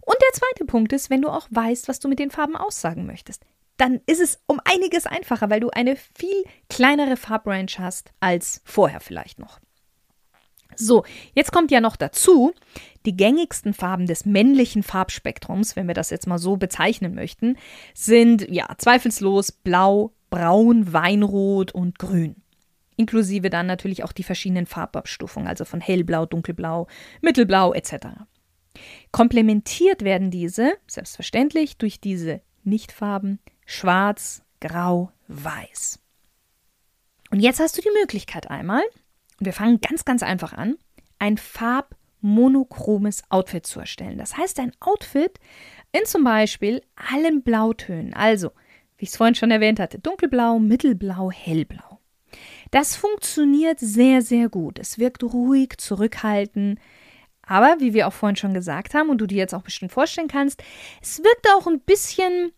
Und 0.01 0.17
der 0.21 0.33
zweite 0.33 0.65
Punkt 0.65 0.93
ist, 0.93 1.09
wenn 1.09 1.23
du 1.23 1.29
auch 1.29 1.47
weißt, 1.53 1.87
was 1.87 2.01
du 2.01 2.09
mit 2.09 2.19
den 2.19 2.33
Farben 2.33 2.57
aussagen 2.57 3.07
möchtest 3.07 3.45
dann 3.77 4.01
ist 4.07 4.21
es 4.21 4.41
um 4.47 4.61
einiges 4.65 5.07
einfacher, 5.07 5.51
weil 5.51 5.61
du 5.61 5.71
eine 5.71 5.97
viel 5.97 6.45
kleinere 6.69 7.17
Farbrange 7.17 7.79
hast 7.79 8.13
als 8.21 8.61
vorher 8.65 9.01
vielleicht 9.01 9.39
noch. 9.39 9.61
So, 10.75 11.05
jetzt 11.35 11.53
kommt 11.53 11.71
ja 11.71 11.81
noch 11.81 11.97
dazu, 11.97 12.53
die 13.07 13.17
gängigsten 13.17 13.73
Farben 13.73 14.07
des 14.07 14.27
männlichen 14.27 14.83
Farbspektrums, 14.83 15.77
wenn 15.77 15.87
wir 15.87 15.95
das 15.95 16.11
jetzt 16.11 16.27
mal 16.27 16.39
so 16.39 16.57
bezeichnen 16.57 17.15
möchten, 17.15 17.57
sind 17.95 18.47
ja 18.51 18.69
zweifellos 18.77 19.53
blau, 19.53 20.13
Braun, 20.29 20.93
Weinrot 20.93 21.73
und 21.73 21.99
Grün. 21.99 22.37
Inklusive 22.97 23.49
dann 23.49 23.67
natürlich 23.67 24.05
auch 24.05 24.13
die 24.13 24.25
verschiedenen 24.25 24.67
Farbabstufungen, 24.67 25.49
also 25.49 25.65
von 25.65 25.81
hellblau, 25.81 26.27
dunkelblau, 26.27 26.89
mittelblau 27.21 27.73
etc. 27.73 28.09
Komplementiert 29.13 30.03
werden 30.03 30.31
diese, 30.31 30.75
selbstverständlich, 30.87 31.79
durch 31.79 32.01
diese 32.01 32.41
Nichtfarben 32.65 33.39
schwarz, 33.67 34.43
grau, 34.61 35.13
weiß. 35.29 35.99
Und 37.31 37.41
jetzt 37.41 37.61
hast 37.61 37.77
du 37.77 37.83
die 37.83 37.99
Möglichkeit 38.01 38.51
einmal, 38.51 38.83
wir 39.39 39.53
fangen 39.53 39.81
ganz, 39.81 40.05
ganz 40.05 40.23
einfach 40.23 40.55
an, 40.55 40.77
ein 41.19 41.37
farbmonochromes 41.37 43.23
Outfit 43.29 43.67
zu 43.67 43.81
erstellen. 43.81 44.19
Das 44.19 44.37
heißt, 44.37 44.59
ein 44.61 44.73
Outfit 44.81 45.39
in 45.93 46.07
zum 46.07 46.25
Beispiel 46.25 46.83
allen 46.95 47.43
Blautönen, 47.43 48.15
also, 48.15 48.51
wie 48.97 49.05
ich 49.05 49.11
es 49.11 49.17
vorhin 49.17 49.35
schon 49.35 49.51
erwähnt 49.51 49.81
hatte, 49.81 49.99
dunkelblau, 49.99 50.59
mittelblau, 50.59 51.31
hellblau. 51.31 52.01
Das 52.71 52.97
funktioniert 52.97 53.79
sehr, 53.79 54.23
sehr 54.23 54.49
gut. 54.49 54.79
Es 54.79 54.99
wirkt 54.99 55.23
ruhig, 55.23 55.79
zurückhaltend, 55.79 56.81
aber 57.43 57.77
wie 57.79 57.95
wir 57.95 58.09
auch 58.09 58.13
vorhin 58.13 58.37
schon 58.37 58.55
gesagt 58.55 58.95
haben 58.95 59.09
und 59.09 59.19
du 59.19 59.27
dir 59.27 59.39
jetzt 59.39 59.55
auch 59.55 59.63
bestimmt 59.63 59.93
vorstellen 59.93 60.29
kannst, 60.29 60.63
es 61.01 61.23
wirkt 61.23 61.47
auch 61.55 61.67
ein 61.67 61.81
bisschen 61.81 62.53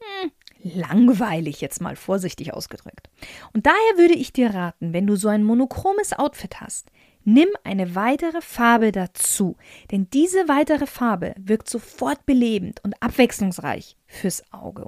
hm, 0.00 0.32
langweilig, 0.62 1.60
jetzt 1.60 1.80
mal 1.80 1.96
vorsichtig 1.96 2.54
ausgedrückt. 2.54 3.08
Und 3.52 3.66
daher 3.66 3.96
würde 3.96 4.14
ich 4.14 4.32
dir 4.32 4.54
raten, 4.54 4.92
wenn 4.92 5.06
du 5.06 5.16
so 5.16 5.28
ein 5.28 5.44
monochromes 5.44 6.12
Outfit 6.12 6.60
hast, 6.60 6.90
nimm 7.24 7.48
eine 7.64 7.94
weitere 7.94 8.40
Farbe 8.40 8.92
dazu, 8.92 9.56
denn 9.90 10.08
diese 10.12 10.48
weitere 10.48 10.86
Farbe 10.86 11.34
wirkt 11.38 11.68
sofort 11.68 12.26
belebend 12.26 12.82
und 12.84 12.94
abwechslungsreich 13.00 13.96
fürs 14.06 14.42
Auge. 14.52 14.86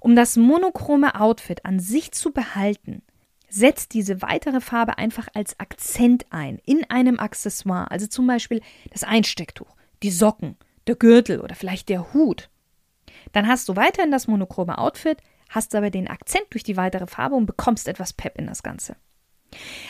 Um 0.00 0.16
das 0.16 0.36
monochrome 0.36 1.20
Outfit 1.20 1.64
an 1.64 1.78
sich 1.78 2.12
zu 2.12 2.32
behalten, 2.32 3.02
setzt 3.48 3.92
diese 3.92 4.22
weitere 4.22 4.60
Farbe 4.60 4.98
einfach 4.98 5.28
als 5.34 5.60
Akzent 5.60 6.26
ein 6.30 6.58
in 6.64 6.88
einem 6.90 7.18
Accessoire, 7.18 7.90
also 7.90 8.06
zum 8.06 8.26
Beispiel 8.26 8.62
das 8.90 9.04
Einstecktuch, 9.04 9.76
die 10.02 10.10
Socken, 10.10 10.56
der 10.86 10.96
Gürtel 10.96 11.40
oder 11.40 11.54
vielleicht 11.54 11.88
der 11.88 12.12
Hut. 12.12 12.48
Dann 13.32 13.46
hast 13.46 13.68
du 13.68 13.76
weiterhin 13.76 14.10
das 14.10 14.28
monochrome 14.28 14.78
Outfit, 14.78 15.18
hast 15.48 15.74
aber 15.74 15.90
den 15.90 16.08
Akzent 16.08 16.46
durch 16.50 16.62
die 16.62 16.76
weitere 16.76 17.06
Farbe 17.06 17.34
und 17.34 17.46
bekommst 17.46 17.88
etwas 17.88 18.12
Pep 18.12 18.38
in 18.38 18.46
das 18.46 18.62
Ganze. 18.62 18.96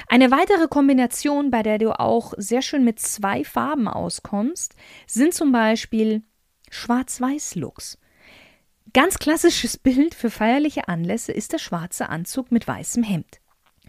Eine 0.09 0.31
weitere 0.31 0.67
Kombination, 0.67 1.51
bei 1.51 1.63
der 1.63 1.79
du 1.79 1.99
auch 1.99 2.35
sehr 2.37 2.63
schön 2.63 2.85
mit 2.85 2.99
zwei 2.99 3.45
Farben 3.45 3.87
auskommst, 3.87 4.75
sind 5.07 5.35
zum 5.35 5.53
Beispiel 5.53 6.23
Schwarz-Weiß-Looks. 6.71 7.99
Ganz 8.93 9.19
klassisches 9.19 9.79
Bild 9.79 10.15
für 10.15 10.31
feierliche 10.31 10.89
Anlässe 10.89 11.33
ist 11.33 11.53
der 11.53 11.59
schwarze 11.59 12.09
Anzug 12.09 12.51
mit 12.51 12.67
weißem 12.67 13.03
Hemd. 13.03 13.41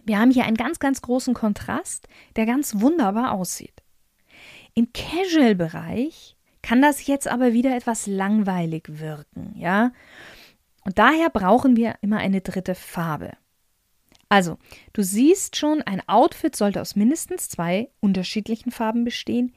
Wir 0.06 0.20
haben 0.20 0.32
hier 0.32 0.46
einen 0.46 0.58
ganz, 0.58 0.80
ganz 0.80 1.02
großen 1.02 1.34
Kontrast, 1.34 2.08
der 2.36 2.46
ganz 2.46 2.80
wunderbar 2.80 3.32
aussieht. 3.32 3.84
Im 4.76 4.92
Casual-Bereich 4.94 6.36
kann 6.64 6.82
das 6.82 7.06
jetzt 7.06 7.28
aber 7.28 7.54
wieder 7.54 7.76
etwas 7.76 8.08
langweilig 8.08 8.86
wirken, 8.88 9.54
ja? 9.56 9.92
Und 10.86 10.98
daher 10.98 11.30
brauchen 11.30 11.76
wir 11.76 11.96
immer 12.02 12.18
eine 12.18 12.42
dritte 12.42 12.74
Farbe. 12.74 13.34
Also, 14.30 14.58
du 14.94 15.04
siehst 15.04 15.56
schon, 15.56 15.84
ein 15.84 16.02
Outfit 16.10 16.56
sollte 16.56 16.82
aus 16.82 16.96
mindestens 16.96 17.50
zwei 17.50 17.90
unterschiedlichen 18.00 18.72
Farben 18.72 19.04
bestehen, 19.04 19.54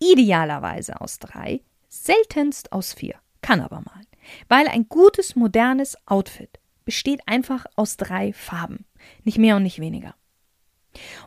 idealerweise 0.00 1.00
aus 1.00 1.20
drei, 1.20 1.60
seltenst 1.88 2.72
aus 2.72 2.92
vier, 2.92 3.14
kann 3.42 3.60
aber 3.60 3.76
mal. 3.76 4.02
Weil 4.48 4.66
ein 4.68 4.88
gutes, 4.88 5.36
modernes 5.36 5.96
Outfit 6.06 6.58
besteht 6.84 7.20
einfach 7.26 7.66
aus 7.76 7.96
drei 7.96 8.32
Farben. 8.32 8.84
Nicht 9.24 9.38
mehr 9.38 9.56
und 9.56 9.62
nicht 9.62 9.78
weniger. 9.78 10.14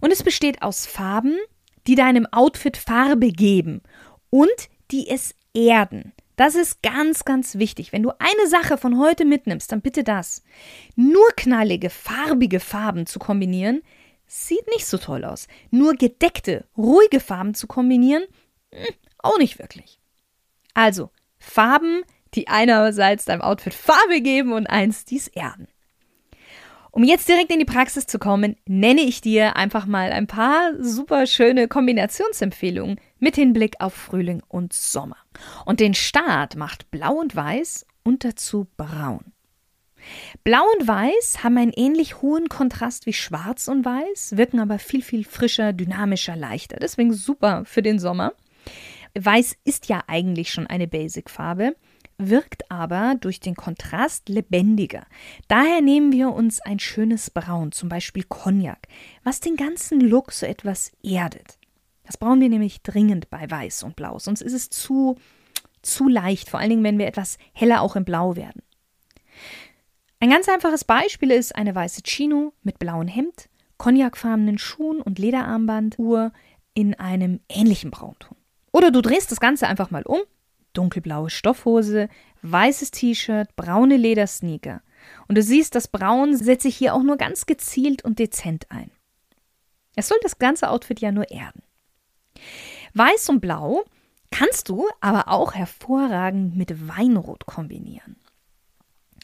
Und 0.01 0.11
es 0.11 0.23
besteht 0.23 0.61
aus 0.61 0.85
Farben, 0.85 1.37
die 1.87 1.95
deinem 1.95 2.27
Outfit 2.31 2.77
Farbe 2.77 3.31
geben 3.31 3.81
und 4.29 4.69
die 4.91 5.09
es 5.09 5.35
erden. 5.53 6.13
Das 6.35 6.55
ist 6.55 6.81
ganz, 6.81 7.23
ganz 7.25 7.55
wichtig. 7.55 7.93
Wenn 7.93 8.03
du 8.03 8.11
eine 8.17 8.47
Sache 8.47 8.77
von 8.77 8.97
heute 8.97 9.25
mitnimmst, 9.25 9.71
dann 9.71 9.81
bitte 9.81 10.03
das. 10.03 10.43
Nur 10.95 11.29
knallige, 11.35 11.89
farbige 11.89 12.59
Farben 12.59 13.05
zu 13.05 13.19
kombinieren, 13.19 13.81
sieht 14.25 14.65
nicht 14.73 14.85
so 14.85 14.97
toll 14.97 15.25
aus. 15.25 15.47
Nur 15.69 15.93
gedeckte, 15.93 16.65
ruhige 16.77 17.19
Farben 17.19 17.53
zu 17.53 17.67
kombinieren, 17.67 18.23
hm, 18.71 18.95
auch 19.19 19.37
nicht 19.37 19.59
wirklich. 19.59 19.99
Also, 20.73 21.11
Farben, 21.37 22.03
die 22.33 22.47
einerseits 22.47 23.25
deinem 23.25 23.41
Outfit 23.41 23.73
Farbe 23.73 24.21
geben 24.21 24.53
und 24.53 24.67
eins 24.67 25.05
dies 25.05 25.27
erden. 25.27 25.67
Um 26.91 27.03
jetzt 27.03 27.27
direkt 27.29 27.51
in 27.51 27.59
die 27.59 27.65
Praxis 27.65 28.05
zu 28.05 28.19
kommen, 28.19 28.57
nenne 28.65 29.01
ich 29.01 29.21
dir 29.21 29.55
einfach 29.55 29.85
mal 29.85 30.11
ein 30.11 30.27
paar 30.27 30.73
super 30.79 31.25
schöne 31.25 31.67
Kombinationsempfehlungen 31.67 32.99
mit 33.21 33.35
Hinblick 33.35 33.75
auf 33.79 33.93
Frühling 33.93 34.43
und 34.49 34.73
Sommer. 34.73 35.15
Und 35.65 35.79
den 35.79 35.93
Start 35.93 36.57
macht 36.57 36.91
Blau 36.91 37.13
und 37.13 37.35
Weiß 37.35 37.85
und 38.03 38.25
dazu 38.25 38.67
Braun. 38.75 39.31
Blau 40.43 40.63
und 40.77 40.87
Weiß 40.87 41.43
haben 41.43 41.57
einen 41.57 41.71
ähnlich 41.73 42.21
hohen 42.21 42.49
Kontrast 42.49 43.05
wie 43.05 43.13
Schwarz 43.13 43.67
und 43.69 43.85
Weiß, 43.85 44.35
wirken 44.35 44.59
aber 44.59 44.79
viel, 44.79 45.03
viel 45.03 45.23
frischer, 45.23 45.71
dynamischer, 45.71 46.35
leichter. 46.35 46.77
Deswegen 46.81 47.13
super 47.13 47.63
für 47.63 47.81
den 47.81 47.99
Sommer. 47.99 48.33
Weiß 49.17 49.55
ist 49.63 49.87
ja 49.87 50.03
eigentlich 50.07 50.51
schon 50.51 50.67
eine 50.67 50.87
Basic-Farbe 50.87 51.75
wirkt 52.29 52.69
aber 52.69 53.15
durch 53.19 53.39
den 53.39 53.55
Kontrast 53.55 54.29
lebendiger. 54.29 55.05
Daher 55.47 55.81
nehmen 55.81 56.11
wir 56.11 56.31
uns 56.31 56.61
ein 56.61 56.79
schönes 56.79 57.29
Braun, 57.29 57.71
zum 57.71 57.89
Beispiel 57.89 58.23
Cognac, 58.23 58.87
was 59.23 59.39
den 59.39 59.55
ganzen 59.55 59.99
Look 59.99 60.31
so 60.31 60.45
etwas 60.45 60.91
erdet. 61.03 61.57
Das 62.11 62.17
brauchen 62.17 62.41
wir 62.41 62.49
nämlich 62.49 62.83
dringend 62.83 63.29
bei 63.29 63.49
Weiß 63.49 63.83
und 63.83 63.95
Blau, 63.95 64.19
sonst 64.19 64.41
ist 64.41 64.51
es 64.51 64.69
zu, 64.69 65.15
zu 65.81 66.09
leicht, 66.09 66.49
vor 66.49 66.59
allen 66.59 66.69
Dingen, 66.69 66.83
wenn 66.83 66.99
wir 66.99 67.07
etwas 67.07 67.37
heller 67.53 67.81
auch 67.81 67.95
im 67.95 68.03
Blau 68.03 68.35
werden. 68.35 68.63
Ein 70.19 70.29
ganz 70.29 70.49
einfaches 70.49 70.83
Beispiel 70.83 71.31
ist 71.31 71.55
eine 71.55 71.73
weiße 71.73 72.01
Chino 72.03 72.51
mit 72.63 72.79
blauem 72.79 73.07
Hemd, 73.07 73.47
cognacfarbenen 73.77 74.57
Schuhen 74.57 75.01
und 75.01 75.19
Lederarmbanduhr 75.19 76.33
in 76.73 76.95
einem 76.95 77.39
ähnlichen 77.47 77.91
Braunton. 77.91 78.35
Oder 78.73 78.91
du 78.91 79.01
drehst 79.01 79.31
das 79.31 79.39
Ganze 79.39 79.69
einfach 79.69 79.89
mal 79.89 80.03
um 80.03 80.19
dunkelblaue 80.73 81.29
Stoffhose, 81.29 82.09
weißes 82.41 82.91
T-Shirt, 82.91 83.55
braune 83.55 83.95
Ledersneaker. 83.95 84.81
Und 85.29 85.37
du 85.37 85.41
siehst, 85.41 85.75
das 85.75 85.87
Braun 85.87 86.35
setze 86.35 86.67
ich 86.67 86.75
hier 86.75 86.93
auch 86.93 87.03
nur 87.03 87.15
ganz 87.15 87.45
gezielt 87.45 88.03
und 88.03 88.19
dezent 88.19 88.69
ein. 88.69 88.91
Es 89.95 90.09
soll 90.09 90.17
das 90.23 90.39
ganze 90.39 90.69
Outfit 90.69 90.99
ja 90.99 91.13
nur 91.13 91.31
erden. 91.31 91.63
Weiß 92.93 93.29
und 93.29 93.39
Blau 93.39 93.83
kannst 94.31 94.69
du 94.69 94.87
aber 95.01 95.27
auch 95.27 95.53
hervorragend 95.53 96.55
mit 96.55 96.87
Weinrot 96.87 97.45
kombinieren. 97.45 98.15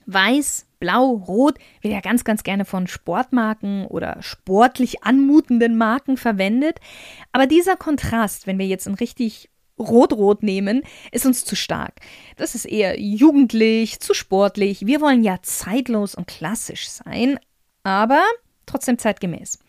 Weiß, 0.06 0.66
Blau, 0.80 1.12
Rot 1.12 1.58
wird 1.82 1.94
ja 1.94 2.00
ganz, 2.00 2.24
ganz 2.24 2.44
gerne 2.44 2.64
von 2.64 2.88
Sportmarken 2.88 3.86
oder 3.86 4.22
sportlich 4.22 5.04
anmutenden 5.04 5.78
Marken 5.78 6.16
verwendet. 6.16 6.80
Aber 7.34 7.46
dieser 7.46 7.76
Kontrast, 7.76 8.48
wenn 8.48 8.58
wir 8.58 8.68
jetzt 8.68 8.88
ein 8.88 8.94
richtig 8.94 9.50
Rot-Rot 9.80 10.44
nehmen, 10.44 10.84
ist 11.12 11.26
uns 11.26 11.46
zu 11.46 11.56
stark. 11.56 12.00
Das 12.38 12.56
ist 12.56 12.66
eher 12.66 13.00
jugendlich, 13.00 14.00
zu 14.00 14.14
sportlich. 14.14 14.86
Wir 14.86 15.02
wollen 15.02 15.24
ja 15.24 15.40
zeitlos 15.42 16.16
und 16.16 16.28
klassisch 16.28 16.90
sein, 16.90 17.40
aber 17.84 18.24
trotzdem 18.66 18.98
zeitgemäß. 18.98 19.60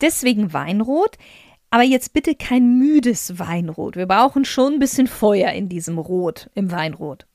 Deswegen 0.00 0.52
Weinrot, 0.52 1.16
aber 1.70 1.82
jetzt 1.82 2.12
bitte 2.12 2.34
kein 2.34 2.78
müdes 2.78 3.38
Weinrot. 3.38 3.96
Wir 3.96 4.06
brauchen 4.06 4.44
schon 4.44 4.74
ein 4.74 4.78
bisschen 4.78 5.06
Feuer 5.06 5.52
in 5.52 5.68
diesem 5.68 5.98
Rot, 5.98 6.50
im 6.54 6.70
Weinrot. 6.70 7.26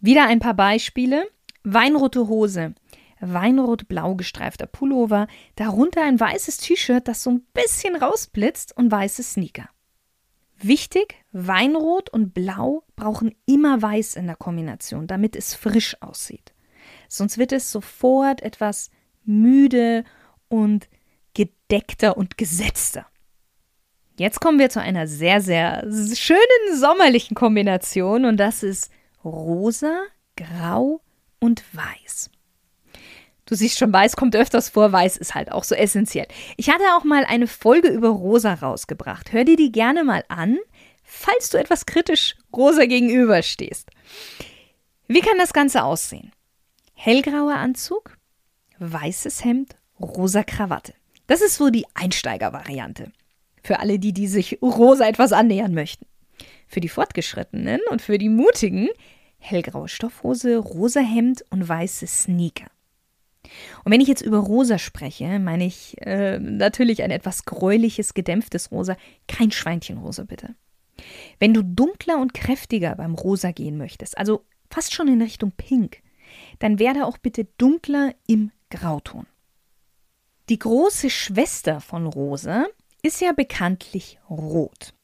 Wieder 0.00 0.26
ein 0.26 0.40
paar 0.40 0.54
Beispiele. 0.54 1.28
Weinrote 1.64 2.26
Hose, 2.26 2.74
weinrot-blau 3.20 4.16
gestreifter 4.16 4.66
Pullover, 4.66 5.28
darunter 5.54 6.02
ein 6.02 6.18
weißes 6.18 6.56
T-Shirt, 6.58 7.06
das 7.06 7.22
so 7.22 7.30
ein 7.30 7.46
bisschen 7.54 7.94
rausblitzt 7.94 8.76
und 8.76 8.90
weiße 8.90 9.22
Sneaker. 9.22 9.68
Wichtig, 10.58 11.16
Weinrot 11.32 12.10
und 12.10 12.34
Blau 12.34 12.84
brauchen 12.96 13.34
immer 13.46 13.82
Weiß 13.82 14.16
in 14.16 14.26
der 14.26 14.36
Kombination, 14.36 15.06
damit 15.06 15.36
es 15.36 15.54
frisch 15.54 16.00
aussieht. 16.02 16.52
Sonst 17.08 17.38
wird 17.38 17.52
es 17.52 17.70
sofort 17.70 18.42
etwas 18.42 18.90
müde 19.24 20.04
und 20.48 20.88
gedeckter 21.34 22.16
und 22.16 22.38
gesetzter. 22.38 23.06
Jetzt 24.18 24.40
kommen 24.40 24.58
wir 24.58 24.70
zu 24.70 24.80
einer 24.80 25.06
sehr, 25.06 25.40
sehr 25.40 25.82
schönen 26.14 26.76
sommerlichen 26.76 27.34
Kombination 27.34 28.24
und 28.24 28.36
das 28.36 28.62
ist 28.62 28.90
rosa, 29.24 30.02
grau 30.36 31.00
und 31.40 31.62
weiß. 31.72 32.30
Du 33.46 33.54
siehst 33.54 33.78
schon, 33.78 33.92
weiß 33.92 34.16
kommt 34.16 34.36
öfters 34.36 34.68
vor, 34.68 34.92
weiß 34.92 35.16
ist 35.16 35.34
halt 35.34 35.50
auch 35.50 35.64
so 35.64 35.74
essentiell. 35.74 36.26
Ich 36.56 36.70
hatte 36.70 36.84
auch 36.96 37.04
mal 37.04 37.24
eine 37.24 37.46
Folge 37.46 37.88
über 37.88 38.08
Rosa 38.08 38.54
rausgebracht. 38.54 39.32
Hör 39.32 39.44
dir 39.44 39.56
die 39.56 39.72
gerne 39.72 40.04
mal 40.04 40.24
an, 40.28 40.58
falls 41.02 41.50
du 41.50 41.58
etwas 41.58 41.84
kritisch 41.84 42.36
Rosa 42.54 42.86
gegenüberstehst. 42.86 43.90
Wie 45.08 45.20
kann 45.20 45.38
das 45.38 45.52
Ganze 45.52 45.82
aussehen? 45.82 46.32
Hellgrauer 46.94 47.56
Anzug, 47.56 48.16
weißes 48.78 49.44
Hemd, 49.44 49.76
rosa 50.00 50.44
Krawatte. 50.44 50.94
Das 51.26 51.40
ist 51.40 51.56
so 51.56 51.70
die 51.70 51.86
Einsteigervariante. 51.94 53.12
Für 53.62 53.80
alle, 53.80 53.98
die, 53.98 54.12
die 54.12 54.26
sich 54.26 54.58
rosa 54.62 55.06
etwas 55.06 55.32
annähern 55.32 55.74
möchten. 55.74 56.06
Für 56.66 56.80
die 56.80 56.88
Fortgeschrittenen 56.88 57.80
und 57.90 58.02
für 58.02 58.18
die 58.18 58.28
Mutigen 58.28 58.88
hellgraue 59.38 59.88
Stoffhose, 59.88 60.56
rosa 60.56 61.00
Hemd 61.00 61.44
und 61.50 61.68
weiße 61.68 62.06
Sneaker. 62.06 62.70
Und 63.84 63.92
wenn 63.92 64.00
ich 64.00 64.08
jetzt 64.08 64.22
über 64.22 64.38
rosa 64.38 64.78
spreche, 64.78 65.38
meine 65.38 65.66
ich 65.66 65.96
äh, 66.00 66.38
natürlich 66.38 67.02
ein 67.02 67.10
etwas 67.10 67.44
gräuliches, 67.44 68.14
gedämpftes 68.14 68.70
Rosa, 68.70 68.96
kein 69.26 69.50
Schweinchenrosa 69.50 70.24
bitte. 70.24 70.54
Wenn 71.38 71.52
du 71.52 71.62
dunkler 71.62 72.18
und 72.18 72.34
kräftiger 72.34 72.94
beim 72.94 73.14
Rosa 73.14 73.50
gehen 73.50 73.76
möchtest, 73.76 74.16
also 74.16 74.44
fast 74.70 74.94
schon 74.94 75.08
in 75.08 75.20
Richtung 75.20 75.52
Pink, 75.52 76.02
dann 76.60 76.78
werde 76.78 77.04
auch 77.06 77.18
bitte 77.18 77.46
dunkler 77.58 78.14
im 78.26 78.52
Grauton. 78.70 79.26
Die 80.48 80.58
große 80.58 81.10
Schwester 81.10 81.80
von 81.80 82.06
Rosa 82.06 82.66
ist 83.02 83.20
ja 83.20 83.32
bekanntlich 83.32 84.18
rot. 84.30 84.94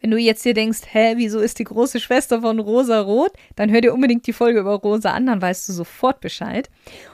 Wenn 0.00 0.10
du 0.10 0.18
jetzt 0.18 0.44
dir 0.44 0.52
denkst, 0.52 0.80
hä, 0.92 1.14
wieso 1.16 1.40
ist 1.40 1.58
die 1.58 1.64
große 1.64 1.98
Schwester 1.98 2.42
von 2.42 2.58
Rosa 2.58 3.00
rot? 3.00 3.32
Dann 3.56 3.70
hör 3.70 3.80
dir 3.80 3.94
unbedingt 3.94 4.26
die 4.26 4.34
Folge 4.34 4.60
über 4.60 4.74
Rosa 4.74 5.12
an, 5.12 5.26
dann 5.26 5.40
weißt 5.40 5.68
du 5.68 5.72
sofort 5.72 6.20
Bescheid. 6.20 6.68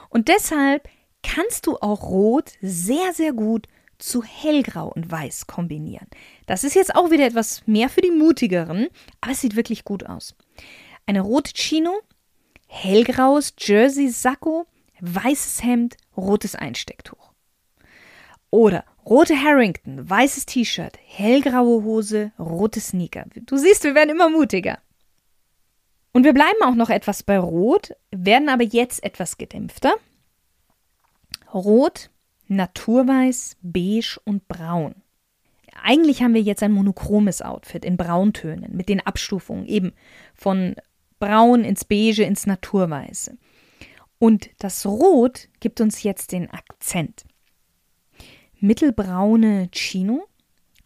Und 0.09 0.27
deshalb 0.27 0.89
kannst 1.23 1.67
du 1.67 1.77
auch 1.77 2.03
Rot 2.09 2.51
sehr, 2.61 3.13
sehr 3.13 3.31
gut 3.31 3.67
zu 3.97 4.23
hellgrau 4.23 4.91
und 4.93 5.09
weiß 5.09 5.47
kombinieren. 5.47 6.07
Das 6.47 6.63
ist 6.63 6.73
jetzt 6.73 6.95
auch 6.95 7.11
wieder 7.11 7.25
etwas 7.25 7.65
mehr 7.67 7.87
für 7.87 8.01
die 8.01 8.11
mutigeren, 8.11 8.87
aber 9.21 9.31
es 9.31 9.41
sieht 9.41 9.55
wirklich 9.55 9.85
gut 9.85 10.05
aus. 10.05 10.35
Eine 11.05 11.21
rote 11.21 11.53
Chino, 11.53 11.93
hellgraues 12.67 13.53
Jersey-Sakko, 13.57 14.65
weißes 14.99 15.63
Hemd, 15.63 15.97
rotes 16.17 16.55
Einstecktuch. 16.55 17.31
Oder 18.49 18.83
Rote 19.05 19.35
Harrington, 19.35 20.07
weißes 20.07 20.45
T-Shirt, 20.45 20.97
hellgraue 21.03 21.83
Hose, 21.83 22.31
rote 22.37 22.79
Sneaker. 22.79 23.25
Du 23.45 23.57
siehst, 23.57 23.83
wir 23.83 23.95
werden 23.95 24.11
immer 24.11 24.29
mutiger. 24.29 24.77
Und 26.13 26.23
wir 26.23 26.33
bleiben 26.33 26.61
auch 26.63 26.75
noch 26.75 26.89
etwas 26.89 27.23
bei 27.23 27.39
Rot, 27.39 27.95
werden 28.11 28.49
aber 28.49 28.63
jetzt 28.63 29.03
etwas 29.03 29.37
gedämpfter. 29.37 29.93
Rot, 31.53 32.09
Naturweiß, 32.47 33.57
Beige 33.61 34.19
und 34.25 34.47
Braun. 34.47 34.95
Eigentlich 35.83 36.21
haben 36.21 36.33
wir 36.33 36.41
jetzt 36.41 36.61
ein 36.61 36.73
monochromes 36.73 37.41
Outfit 37.41 37.85
in 37.85 37.97
Brauntönen 37.97 38.75
mit 38.75 38.87
den 38.87 38.99
Abstufungen 38.99 39.65
eben 39.65 39.93
von 40.35 40.75
Braun 41.19 41.63
ins 41.63 41.85
Beige 41.85 42.23
ins 42.23 42.45
Naturweiße. 42.45 43.37
Und 44.19 44.49
das 44.59 44.85
Rot 44.85 45.47
gibt 45.59 45.81
uns 45.81 46.03
jetzt 46.03 46.33
den 46.33 46.51
Akzent 46.51 47.23
mittelbraune 48.61 49.69
Chino, 49.73 50.27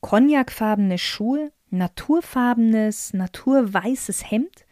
cognacfarbene 0.02 0.98
Schuhe, 0.98 1.52
naturfarbenes, 1.70 3.14
naturweißes 3.14 4.32
Hemd, 4.32 4.66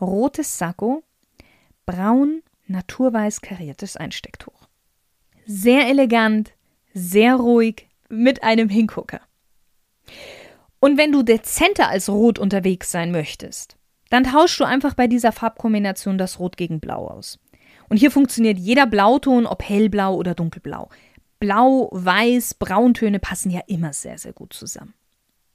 rotes 0.00 0.58
Sakko, 0.58 1.02
braun, 1.86 2.42
naturweiß 2.66 3.40
kariertes 3.40 3.96
Einstecktuch. 3.96 4.68
Sehr 5.46 5.88
elegant, 5.88 6.52
sehr 6.92 7.36
ruhig, 7.36 7.86
mit 8.08 8.42
einem 8.42 8.68
Hingucker. 8.68 9.20
Und 10.80 10.98
wenn 10.98 11.12
du 11.12 11.22
dezenter 11.22 11.88
als 11.88 12.08
Rot 12.08 12.38
unterwegs 12.38 12.90
sein 12.90 13.12
möchtest, 13.12 13.76
dann 14.08 14.24
tauschst 14.24 14.58
du 14.58 14.64
einfach 14.64 14.94
bei 14.94 15.06
dieser 15.06 15.30
Farbkombination 15.30 16.18
das 16.18 16.40
Rot 16.40 16.56
gegen 16.56 16.80
Blau 16.80 17.06
aus. 17.06 17.38
Und 17.88 17.98
hier 17.98 18.10
funktioniert 18.10 18.58
jeder 18.58 18.86
Blauton, 18.86 19.46
ob 19.46 19.62
hellblau 19.62 20.14
oder 20.14 20.34
dunkelblau. 20.34 20.88
Blau, 21.40 21.88
Weiß, 21.90 22.52
Brauntöne 22.54 23.18
passen 23.18 23.50
ja 23.50 23.62
immer 23.66 23.94
sehr, 23.94 24.18
sehr 24.18 24.34
gut 24.34 24.52
zusammen. 24.52 24.92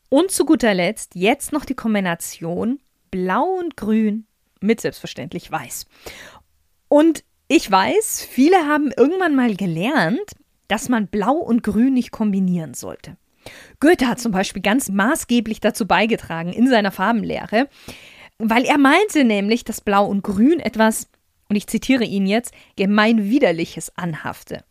Und 0.10 0.32
zu 0.32 0.44
guter 0.44 0.74
Letzt 0.74 1.14
jetzt 1.14 1.54
noch 1.54 1.64
die 1.64 1.76
Kombination 1.76 2.80
Blau 3.12 3.46
und 3.60 3.78
Grün 3.78 4.26
mit 4.60 4.82
selbstverständlich 4.82 5.52
Weiß. 5.52 5.86
Und 6.88 7.24
ich 7.48 7.70
weiß, 7.70 8.28
viele 8.28 8.68
haben 8.68 8.92
irgendwann 8.98 9.36
mal 9.36 9.56
gelernt, 9.56 10.32
dass 10.68 10.90
man 10.90 11.06
Blau 11.06 11.36
und 11.36 11.62
Grün 11.62 11.94
nicht 11.94 12.10
kombinieren 12.10 12.74
sollte. 12.74 13.16
Goethe 13.80 14.08
hat 14.08 14.20
zum 14.20 14.32
Beispiel 14.32 14.64
ganz 14.64 14.90
maßgeblich 14.90 15.60
dazu 15.60 15.86
beigetragen 15.86 16.52
in 16.52 16.68
seiner 16.68 16.92
Farbenlehre, 16.92 17.70
weil 18.40 18.66
er 18.66 18.80
meinte 18.80 19.24
nämlich, 19.24 19.64
dass 19.64 19.82
Blau 19.82 20.08
und 20.08 20.24
Grün 20.24 20.60
etwas, 20.60 21.10
und 21.48 21.56
ich 21.56 21.68
zitiere 21.68 22.06
ihn 22.06 22.26
jetzt, 22.26 22.56
gemein 22.76 23.30
widerliches 23.30 23.96
anhafte 23.96 24.64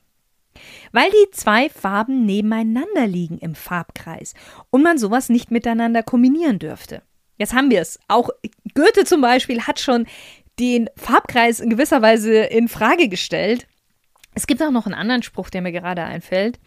weil 0.93 1.11
die 1.11 1.31
zwei 1.33 1.69
Farben 1.69 2.25
nebeneinander 2.25 3.07
liegen 3.07 3.39
im 3.39 3.55
Farbkreis 3.55 4.35
und 4.71 4.83
man 4.83 4.99
sowas 4.99 5.29
nicht 5.29 5.51
miteinander 5.51 6.03
kombinieren 6.03 6.59
dürfte. 6.59 7.03
Jetzt 7.39 7.55
haben 7.55 7.71
wir 7.71 7.81
es. 7.81 7.99
Auch 8.09 8.31
Goethe 8.75 9.05
zum 9.05 9.21
Beispiel 9.21 9.63
hat 9.63 9.81
schon 9.81 10.07
den 10.59 10.89
Farbkreis 10.97 11.61
in 11.61 11.71
gewisser 11.71 12.01
Weise 12.03 12.35
in 12.35 12.69
Frage 12.69 13.09
gestellt. 13.09 13.67
Es 14.35 14.47
gibt 14.47 14.63
auch 14.63 14.71
noch 14.71 14.87
einen 14.87 14.95
anderen 14.95 15.23
Spruch, 15.23 15.51
der 15.51 15.63
mir 15.63 15.73
gerade 15.73 16.03
einfällt. 16.03 16.59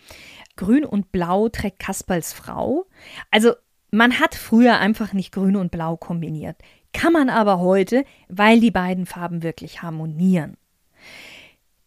Grün 0.56 0.86
und 0.86 1.12
Blau 1.12 1.50
trägt 1.50 1.80
Kasperls 1.80 2.34
Frau. 2.34 2.86
Also 3.32 3.54
man 3.92 4.20
hat 4.20 4.36
früher 4.36 4.80
einfach 4.80 5.14
nicht 5.14 5.32
Grün 5.32 5.56
und 5.56 5.72
Blau 5.72 5.96
kombiniert. 5.98 6.58
Kann 6.94 7.14
man 7.14 7.30
aber 7.30 7.60
heute, 7.60 8.06
weil 8.28 8.60
die 8.60 8.72
beiden 8.72 9.06
Farben 9.06 9.44
wirklich 9.44 9.82
harmonieren. 9.82 10.58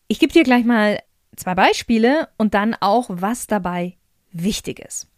Ich 0.08 0.18
gebe 0.18 0.32
dir 0.32 0.44
gleich 0.44 0.64
mal 0.64 1.00
zwei 1.36 1.54
Beispiele 1.54 2.28
und 2.36 2.54
dann 2.54 2.74
auch, 2.80 3.06
was 3.10 3.46
dabei 3.46 3.96
wichtig 4.32 4.78
ist. 4.80 5.08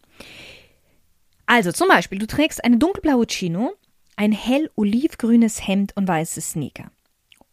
Also 1.45 1.71
zum 1.71 1.87
Beispiel, 1.87 2.19
du 2.19 2.27
trägst 2.27 2.63
eine 2.63 2.77
dunkelblaue 2.77 3.27
Chino, 3.27 3.73
ein 4.15 4.31
hell 4.31 4.69
olivgrünes 4.75 5.67
Hemd 5.67 5.95
und 5.97 6.07
weiße 6.07 6.41
Sneaker. 6.41 6.91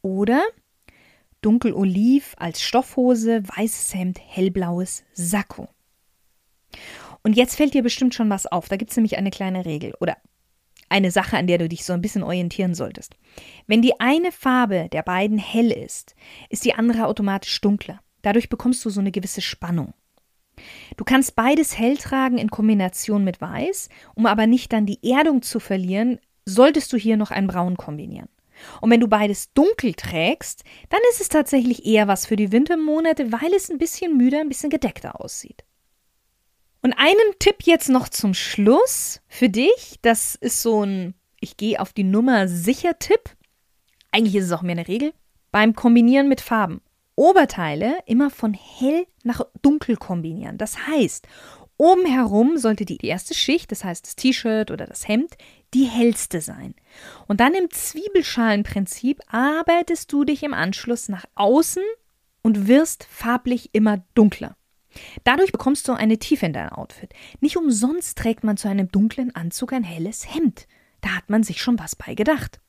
Oder 0.03 0.43
dunkel-oliv 1.43 2.35
als 2.39 2.63
Stoffhose, 2.63 3.43
weißes 3.57 3.95
Hemd, 3.95 4.21
hellblaues 4.25 5.05
Sakko. 5.13 5.69
Und 7.23 7.37
jetzt 7.37 7.57
fällt 7.57 7.75
dir 7.75 7.83
bestimmt 7.83 8.15
schon 8.15 8.31
was 8.31 8.47
auf. 8.47 8.69
Da 8.69 8.77
gibt 8.77 8.91
es 8.91 8.97
nämlich 8.97 9.19
eine 9.19 9.31
kleine 9.31 9.65
Regel 9.65 9.95
oder 10.01 10.17
eine 10.89 11.11
Sache, 11.11 11.37
an 11.37 11.47
der 11.47 11.59
du 11.59 11.69
dich 11.69 11.85
so 11.85 11.93
ein 11.93 12.01
bisschen 12.01 12.23
orientieren 12.23 12.75
solltest. 12.75 13.15
Wenn 13.67 13.83
die 13.83 14.01
eine 14.01 14.33
Farbe 14.33 14.89
der 14.91 15.03
beiden 15.03 15.39
hell 15.39 15.71
ist, 15.71 16.15
ist 16.49 16.65
die 16.65 16.75
andere 16.75 17.07
automatisch 17.07 17.61
dunkler. 17.61 18.01
Dadurch 18.23 18.49
bekommst 18.49 18.85
du 18.85 18.91
so 18.91 19.01
eine 19.01 19.11
gewisse 19.11 19.41
Spannung. 19.41 19.95
Du 20.97 21.05
kannst 21.05 21.37
beides 21.37 21.79
hell 21.79 21.97
tragen 21.97 22.39
in 22.39 22.51
Kombination 22.51 23.25
mit 23.25 23.41
weiß, 23.41 23.89
um 24.15 24.27
aber 24.27 24.47
nicht 24.47 24.73
dann 24.73 24.87
die 24.87 24.99
Erdung 25.03 25.43
zu 25.43 25.61
verlieren, 25.61 26.19
solltest 26.45 26.93
du 26.93 26.97
hier 26.97 27.17
noch 27.17 27.31
ein 27.31 27.47
Braun 27.47 27.77
kombinieren. 27.77 28.29
Und 28.81 28.91
wenn 28.91 29.01
du 29.01 29.09
beides 29.09 29.53
dunkel 29.55 29.95
trägst, 29.95 30.65
dann 30.91 31.01
ist 31.11 31.21
es 31.21 31.29
tatsächlich 31.29 31.87
eher 31.87 32.09
was 32.09 32.27
für 32.27 32.37
die 32.37 32.53
Wintermonate, 32.53 33.33
weil 33.33 33.55
es 33.55 33.71
ein 33.71 33.79
bisschen 33.79 34.17
müder, 34.17 34.41
ein 34.41 34.49
bisschen 34.49 34.71
gedeckter 34.71 35.21
aussieht. 35.21 35.65
Und 36.83 36.95
einen 36.95 37.39
Tipp 37.39 37.63
jetzt 37.65 37.89
noch 37.89 38.09
zum 38.09 38.35
Schluss 38.35 39.21
für 39.29 39.49
dich. 39.49 39.99
Das 40.03 40.35
ist 40.35 40.63
so 40.63 40.85
ein 40.85 41.15
Ich 41.41 41.57
gehe 41.57 41.81
auf 41.81 41.93
die 41.93 42.05
Nummer 42.05 42.49
sicher 42.49 42.99
Tipp. 42.99 43.31
Eigentlich 44.13 44.37
ist 44.37 44.47
es 44.47 44.53
auch 44.53 44.63
mehr 44.63 44.73
eine 44.73 44.89
Regel. 44.89 45.13
Beim 45.53 45.75
Kombinieren 45.75 46.29
mit 46.29 46.41
Farben. 46.41 46.81
Oberteile 47.21 47.99
immer 48.07 48.31
von 48.31 48.55
hell 48.55 49.07
nach 49.25 49.43
dunkel 49.61 49.99
kombinieren. 49.99 50.57
Das 50.57 50.87
heißt, 50.87 51.29
oben 51.77 52.07
herum 52.07 52.57
sollte 52.57 52.87
die 52.87 52.97
erste 53.07 53.35
Schicht, 53.35 53.71
das 53.71 53.85
heißt 53.85 54.07
das 54.07 54.17
T-Shirt 54.17 54.71
oder 54.71 54.87
das 54.87 55.07
Hemd, 55.07 55.37
die 55.75 55.85
hellste 55.85 56.41
sein. 56.41 56.75
Und 57.29 57.41
dann 57.41 57.53
im 57.53 57.69
Zwiebelschalenprinzip 57.71 59.21
arbeitest 59.27 60.11
du 60.11 60.25
dich 60.25 60.43
im 60.43 60.55
Anschluss 60.55 61.11
nach 61.11 61.27
außen 61.35 61.83
und 62.41 62.69
wirst 62.69 63.05
farblich 63.05 63.69
immer 63.75 64.03
dunkler. 64.15 64.57
Dadurch 65.23 65.53
bekommst 65.53 65.89
du 65.89 65.93
eine 65.93 66.17
Tiefe 66.17 66.47
in 66.47 66.55
dein 66.55 66.71
Outfit. 66.71 67.13
Nicht 67.41 67.59
umsonst 67.59 68.17
trägt 68.17 68.45
man 68.45 68.57
zu 68.57 68.67
einem 68.67 68.91
dunklen 68.91 69.35
Anzug 69.35 69.75
ein 69.75 69.85
helles 69.85 70.35
Hemd. 70.35 70.67
Da 71.03 71.11
hat 71.11 71.29
man 71.29 71.43
sich 71.43 71.61
schon 71.61 71.79
was 71.79 71.97
bei 71.97 72.15
gedacht. 72.15 72.63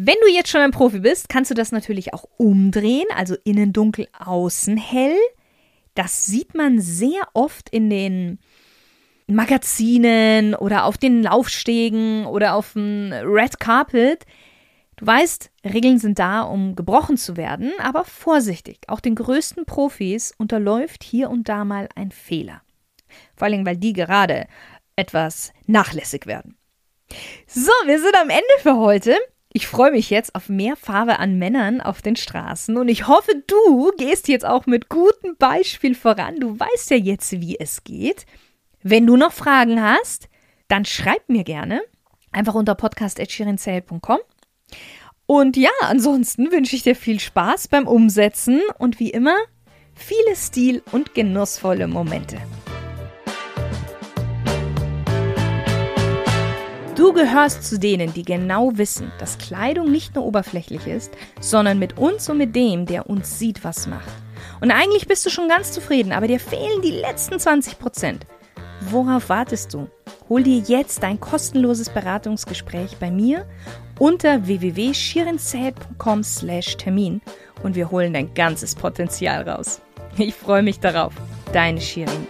Wenn 0.00 0.14
du 0.22 0.32
jetzt 0.32 0.50
schon 0.50 0.60
ein 0.60 0.70
Profi 0.70 1.00
bist, 1.00 1.28
kannst 1.28 1.50
du 1.50 1.56
das 1.56 1.72
natürlich 1.72 2.14
auch 2.14 2.22
umdrehen, 2.36 3.08
also 3.16 3.34
innen 3.42 3.72
dunkel, 3.72 4.06
außen 4.16 4.76
hell. 4.76 5.16
Das 5.96 6.24
sieht 6.24 6.54
man 6.54 6.80
sehr 6.80 7.20
oft 7.34 7.68
in 7.68 7.90
den 7.90 8.38
Magazinen 9.26 10.54
oder 10.54 10.84
auf 10.84 10.98
den 10.98 11.24
Laufstegen 11.24 12.26
oder 12.26 12.54
auf 12.54 12.74
dem 12.74 13.10
Red 13.12 13.58
Carpet. 13.58 14.24
Du 14.94 15.04
weißt, 15.04 15.50
Regeln 15.64 15.98
sind 15.98 16.20
da, 16.20 16.42
um 16.42 16.76
gebrochen 16.76 17.16
zu 17.16 17.36
werden, 17.36 17.72
aber 17.80 18.04
vorsichtig. 18.04 18.78
Auch 18.86 19.00
den 19.00 19.16
größten 19.16 19.64
Profis 19.64 20.32
unterläuft 20.38 21.02
hier 21.02 21.28
und 21.28 21.48
da 21.48 21.64
mal 21.64 21.88
ein 21.96 22.12
Fehler. 22.12 22.62
Vor 23.34 23.46
allem, 23.46 23.66
weil 23.66 23.76
die 23.76 23.94
gerade 23.94 24.46
etwas 24.94 25.52
nachlässig 25.66 26.26
werden. 26.26 26.56
So, 27.48 27.72
wir 27.86 27.98
sind 27.98 28.16
am 28.16 28.30
Ende 28.30 28.44
für 28.60 28.76
heute. 28.76 29.16
Ich 29.58 29.66
freue 29.66 29.90
mich 29.90 30.08
jetzt 30.08 30.36
auf 30.36 30.48
mehr 30.48 30.76
Farbe 30.76 31.18
an 31.18 31.36
Männern 31.36 31.80
auf 31.80 32.00
den 32.00 32.14
Straßen 32.14 32.76
und 32.76 32.86
ich 32.86 33.08
hoffe, 33.08 33.32
du 33.48 33.90
gehst 33.98 34.28
jetzt 34.28 34.46
auch 34.46 34.66
mit 34.66 34.88
gutem 34.88 35.34
Beispiel 35.36 35.96
voran. 35.96 36.38
Du 36.38 36.60
weißt 36.60 36.90
ja 36.92 36.96
jetzt, 36.96 37.32
wie 37.40 37.58
es 37.58 37.82
geht. 37.82 38.24
Wenn 38.84 39.04
du 39.04 39.16
noch 39.16 39.32
Fragen 39.32 39.82
hast, 39.82 40.28
dann 40.68 40.84
schreib 40.84 41.28
mir 41.28 41.42
gerne 41.42 41.80
einfach 42.30 42.54
unter 42.54 42.76
podcast.schirinzell.com. 42.76 44.18
Und 45.26 45.56
ja, 45.56 45.70
ansonsten 45.80 46.52
wünsche 46.52 46.76
ich 46.76 46.84
dir 46.84 46.94
viel 46.94 47.18
Spaß 47.18 47.66
beim 47.66 47.88
Umsetzen 47.88 48.60
und 48.78 49.00
wie 49.00 49.10
immer 49.10 49.34
viele 49.92 50.36
Stil- 50.36 50.84
und 50.92 51.16
genussvolle 51.16 51.88
Momente. 51.88 52.38
Du 56.98 57.12
gehörst 57.12 57.62
zu 57.62 57.78
denen, 57.78 58.12
die 58.12 58.24
genau 58.24 58.72
wissen, 58.74 59.12
dass 59.20 59.38
Kleidung 59.38 59.88
nicht 59.92 60.16
nur 60.16 60.24
oberflächlich 60.24 60.88
ist, 60.88 61.12
sondern 61.40 61.78
mit 61.78 61.96
uns 61.96 62.28
und 62.28 62.38
mit 62.38 62.56
dem, 62.56 62.86
der 62.86 63.08
uns 63.08 63.38
sieht, 63.38 63.62
was 63.62 63.86
macht. 63.86 64.10
Und 64.60 64.72
eigentlich 64.72 65.06
bist 65.06 65.24
du 65.24 65.30
schon 65.30 65.48
ganz 65.48 65.70
zufrieden, 65.70 66.10
aber 66.10 66.26
dir 66.26 66.40
fehlen 66.40 66.82
die 66.82 66.90
letzten 66.90 67.38
20 67.38 67.78
Prozent. 67.78 68.26
Worauf 68.80 69.28
wartest 69.28 69.74
du? 69.74 69.86
Hol 70.28 70.42
dir 70.42 70.58
jetzt 70.58 71.04
dein 71.04 71.20
kostenloses 71.20 71.88
Beratungsgespräch 71.88 72.96
bei 72.98 73.12
mir 73.12 73.46
unter 74.00 74.40
slash 76.24 76.76
Termin 76.78 77.20
und 77.62 77.76
wir 77.76 77.92
holen 77.92 78.12
dein 78.12 78.34
ganzes 78.34 78.74
Potenzial 78.74 79.48
raus. 79.48 79.80
Ich 80.16 80.34
freue 80.34 80.64
mich 80.64 80.80
darauf. 80.80 81.14
Deine 81.52 81.80
Shirin. 81.80 82.26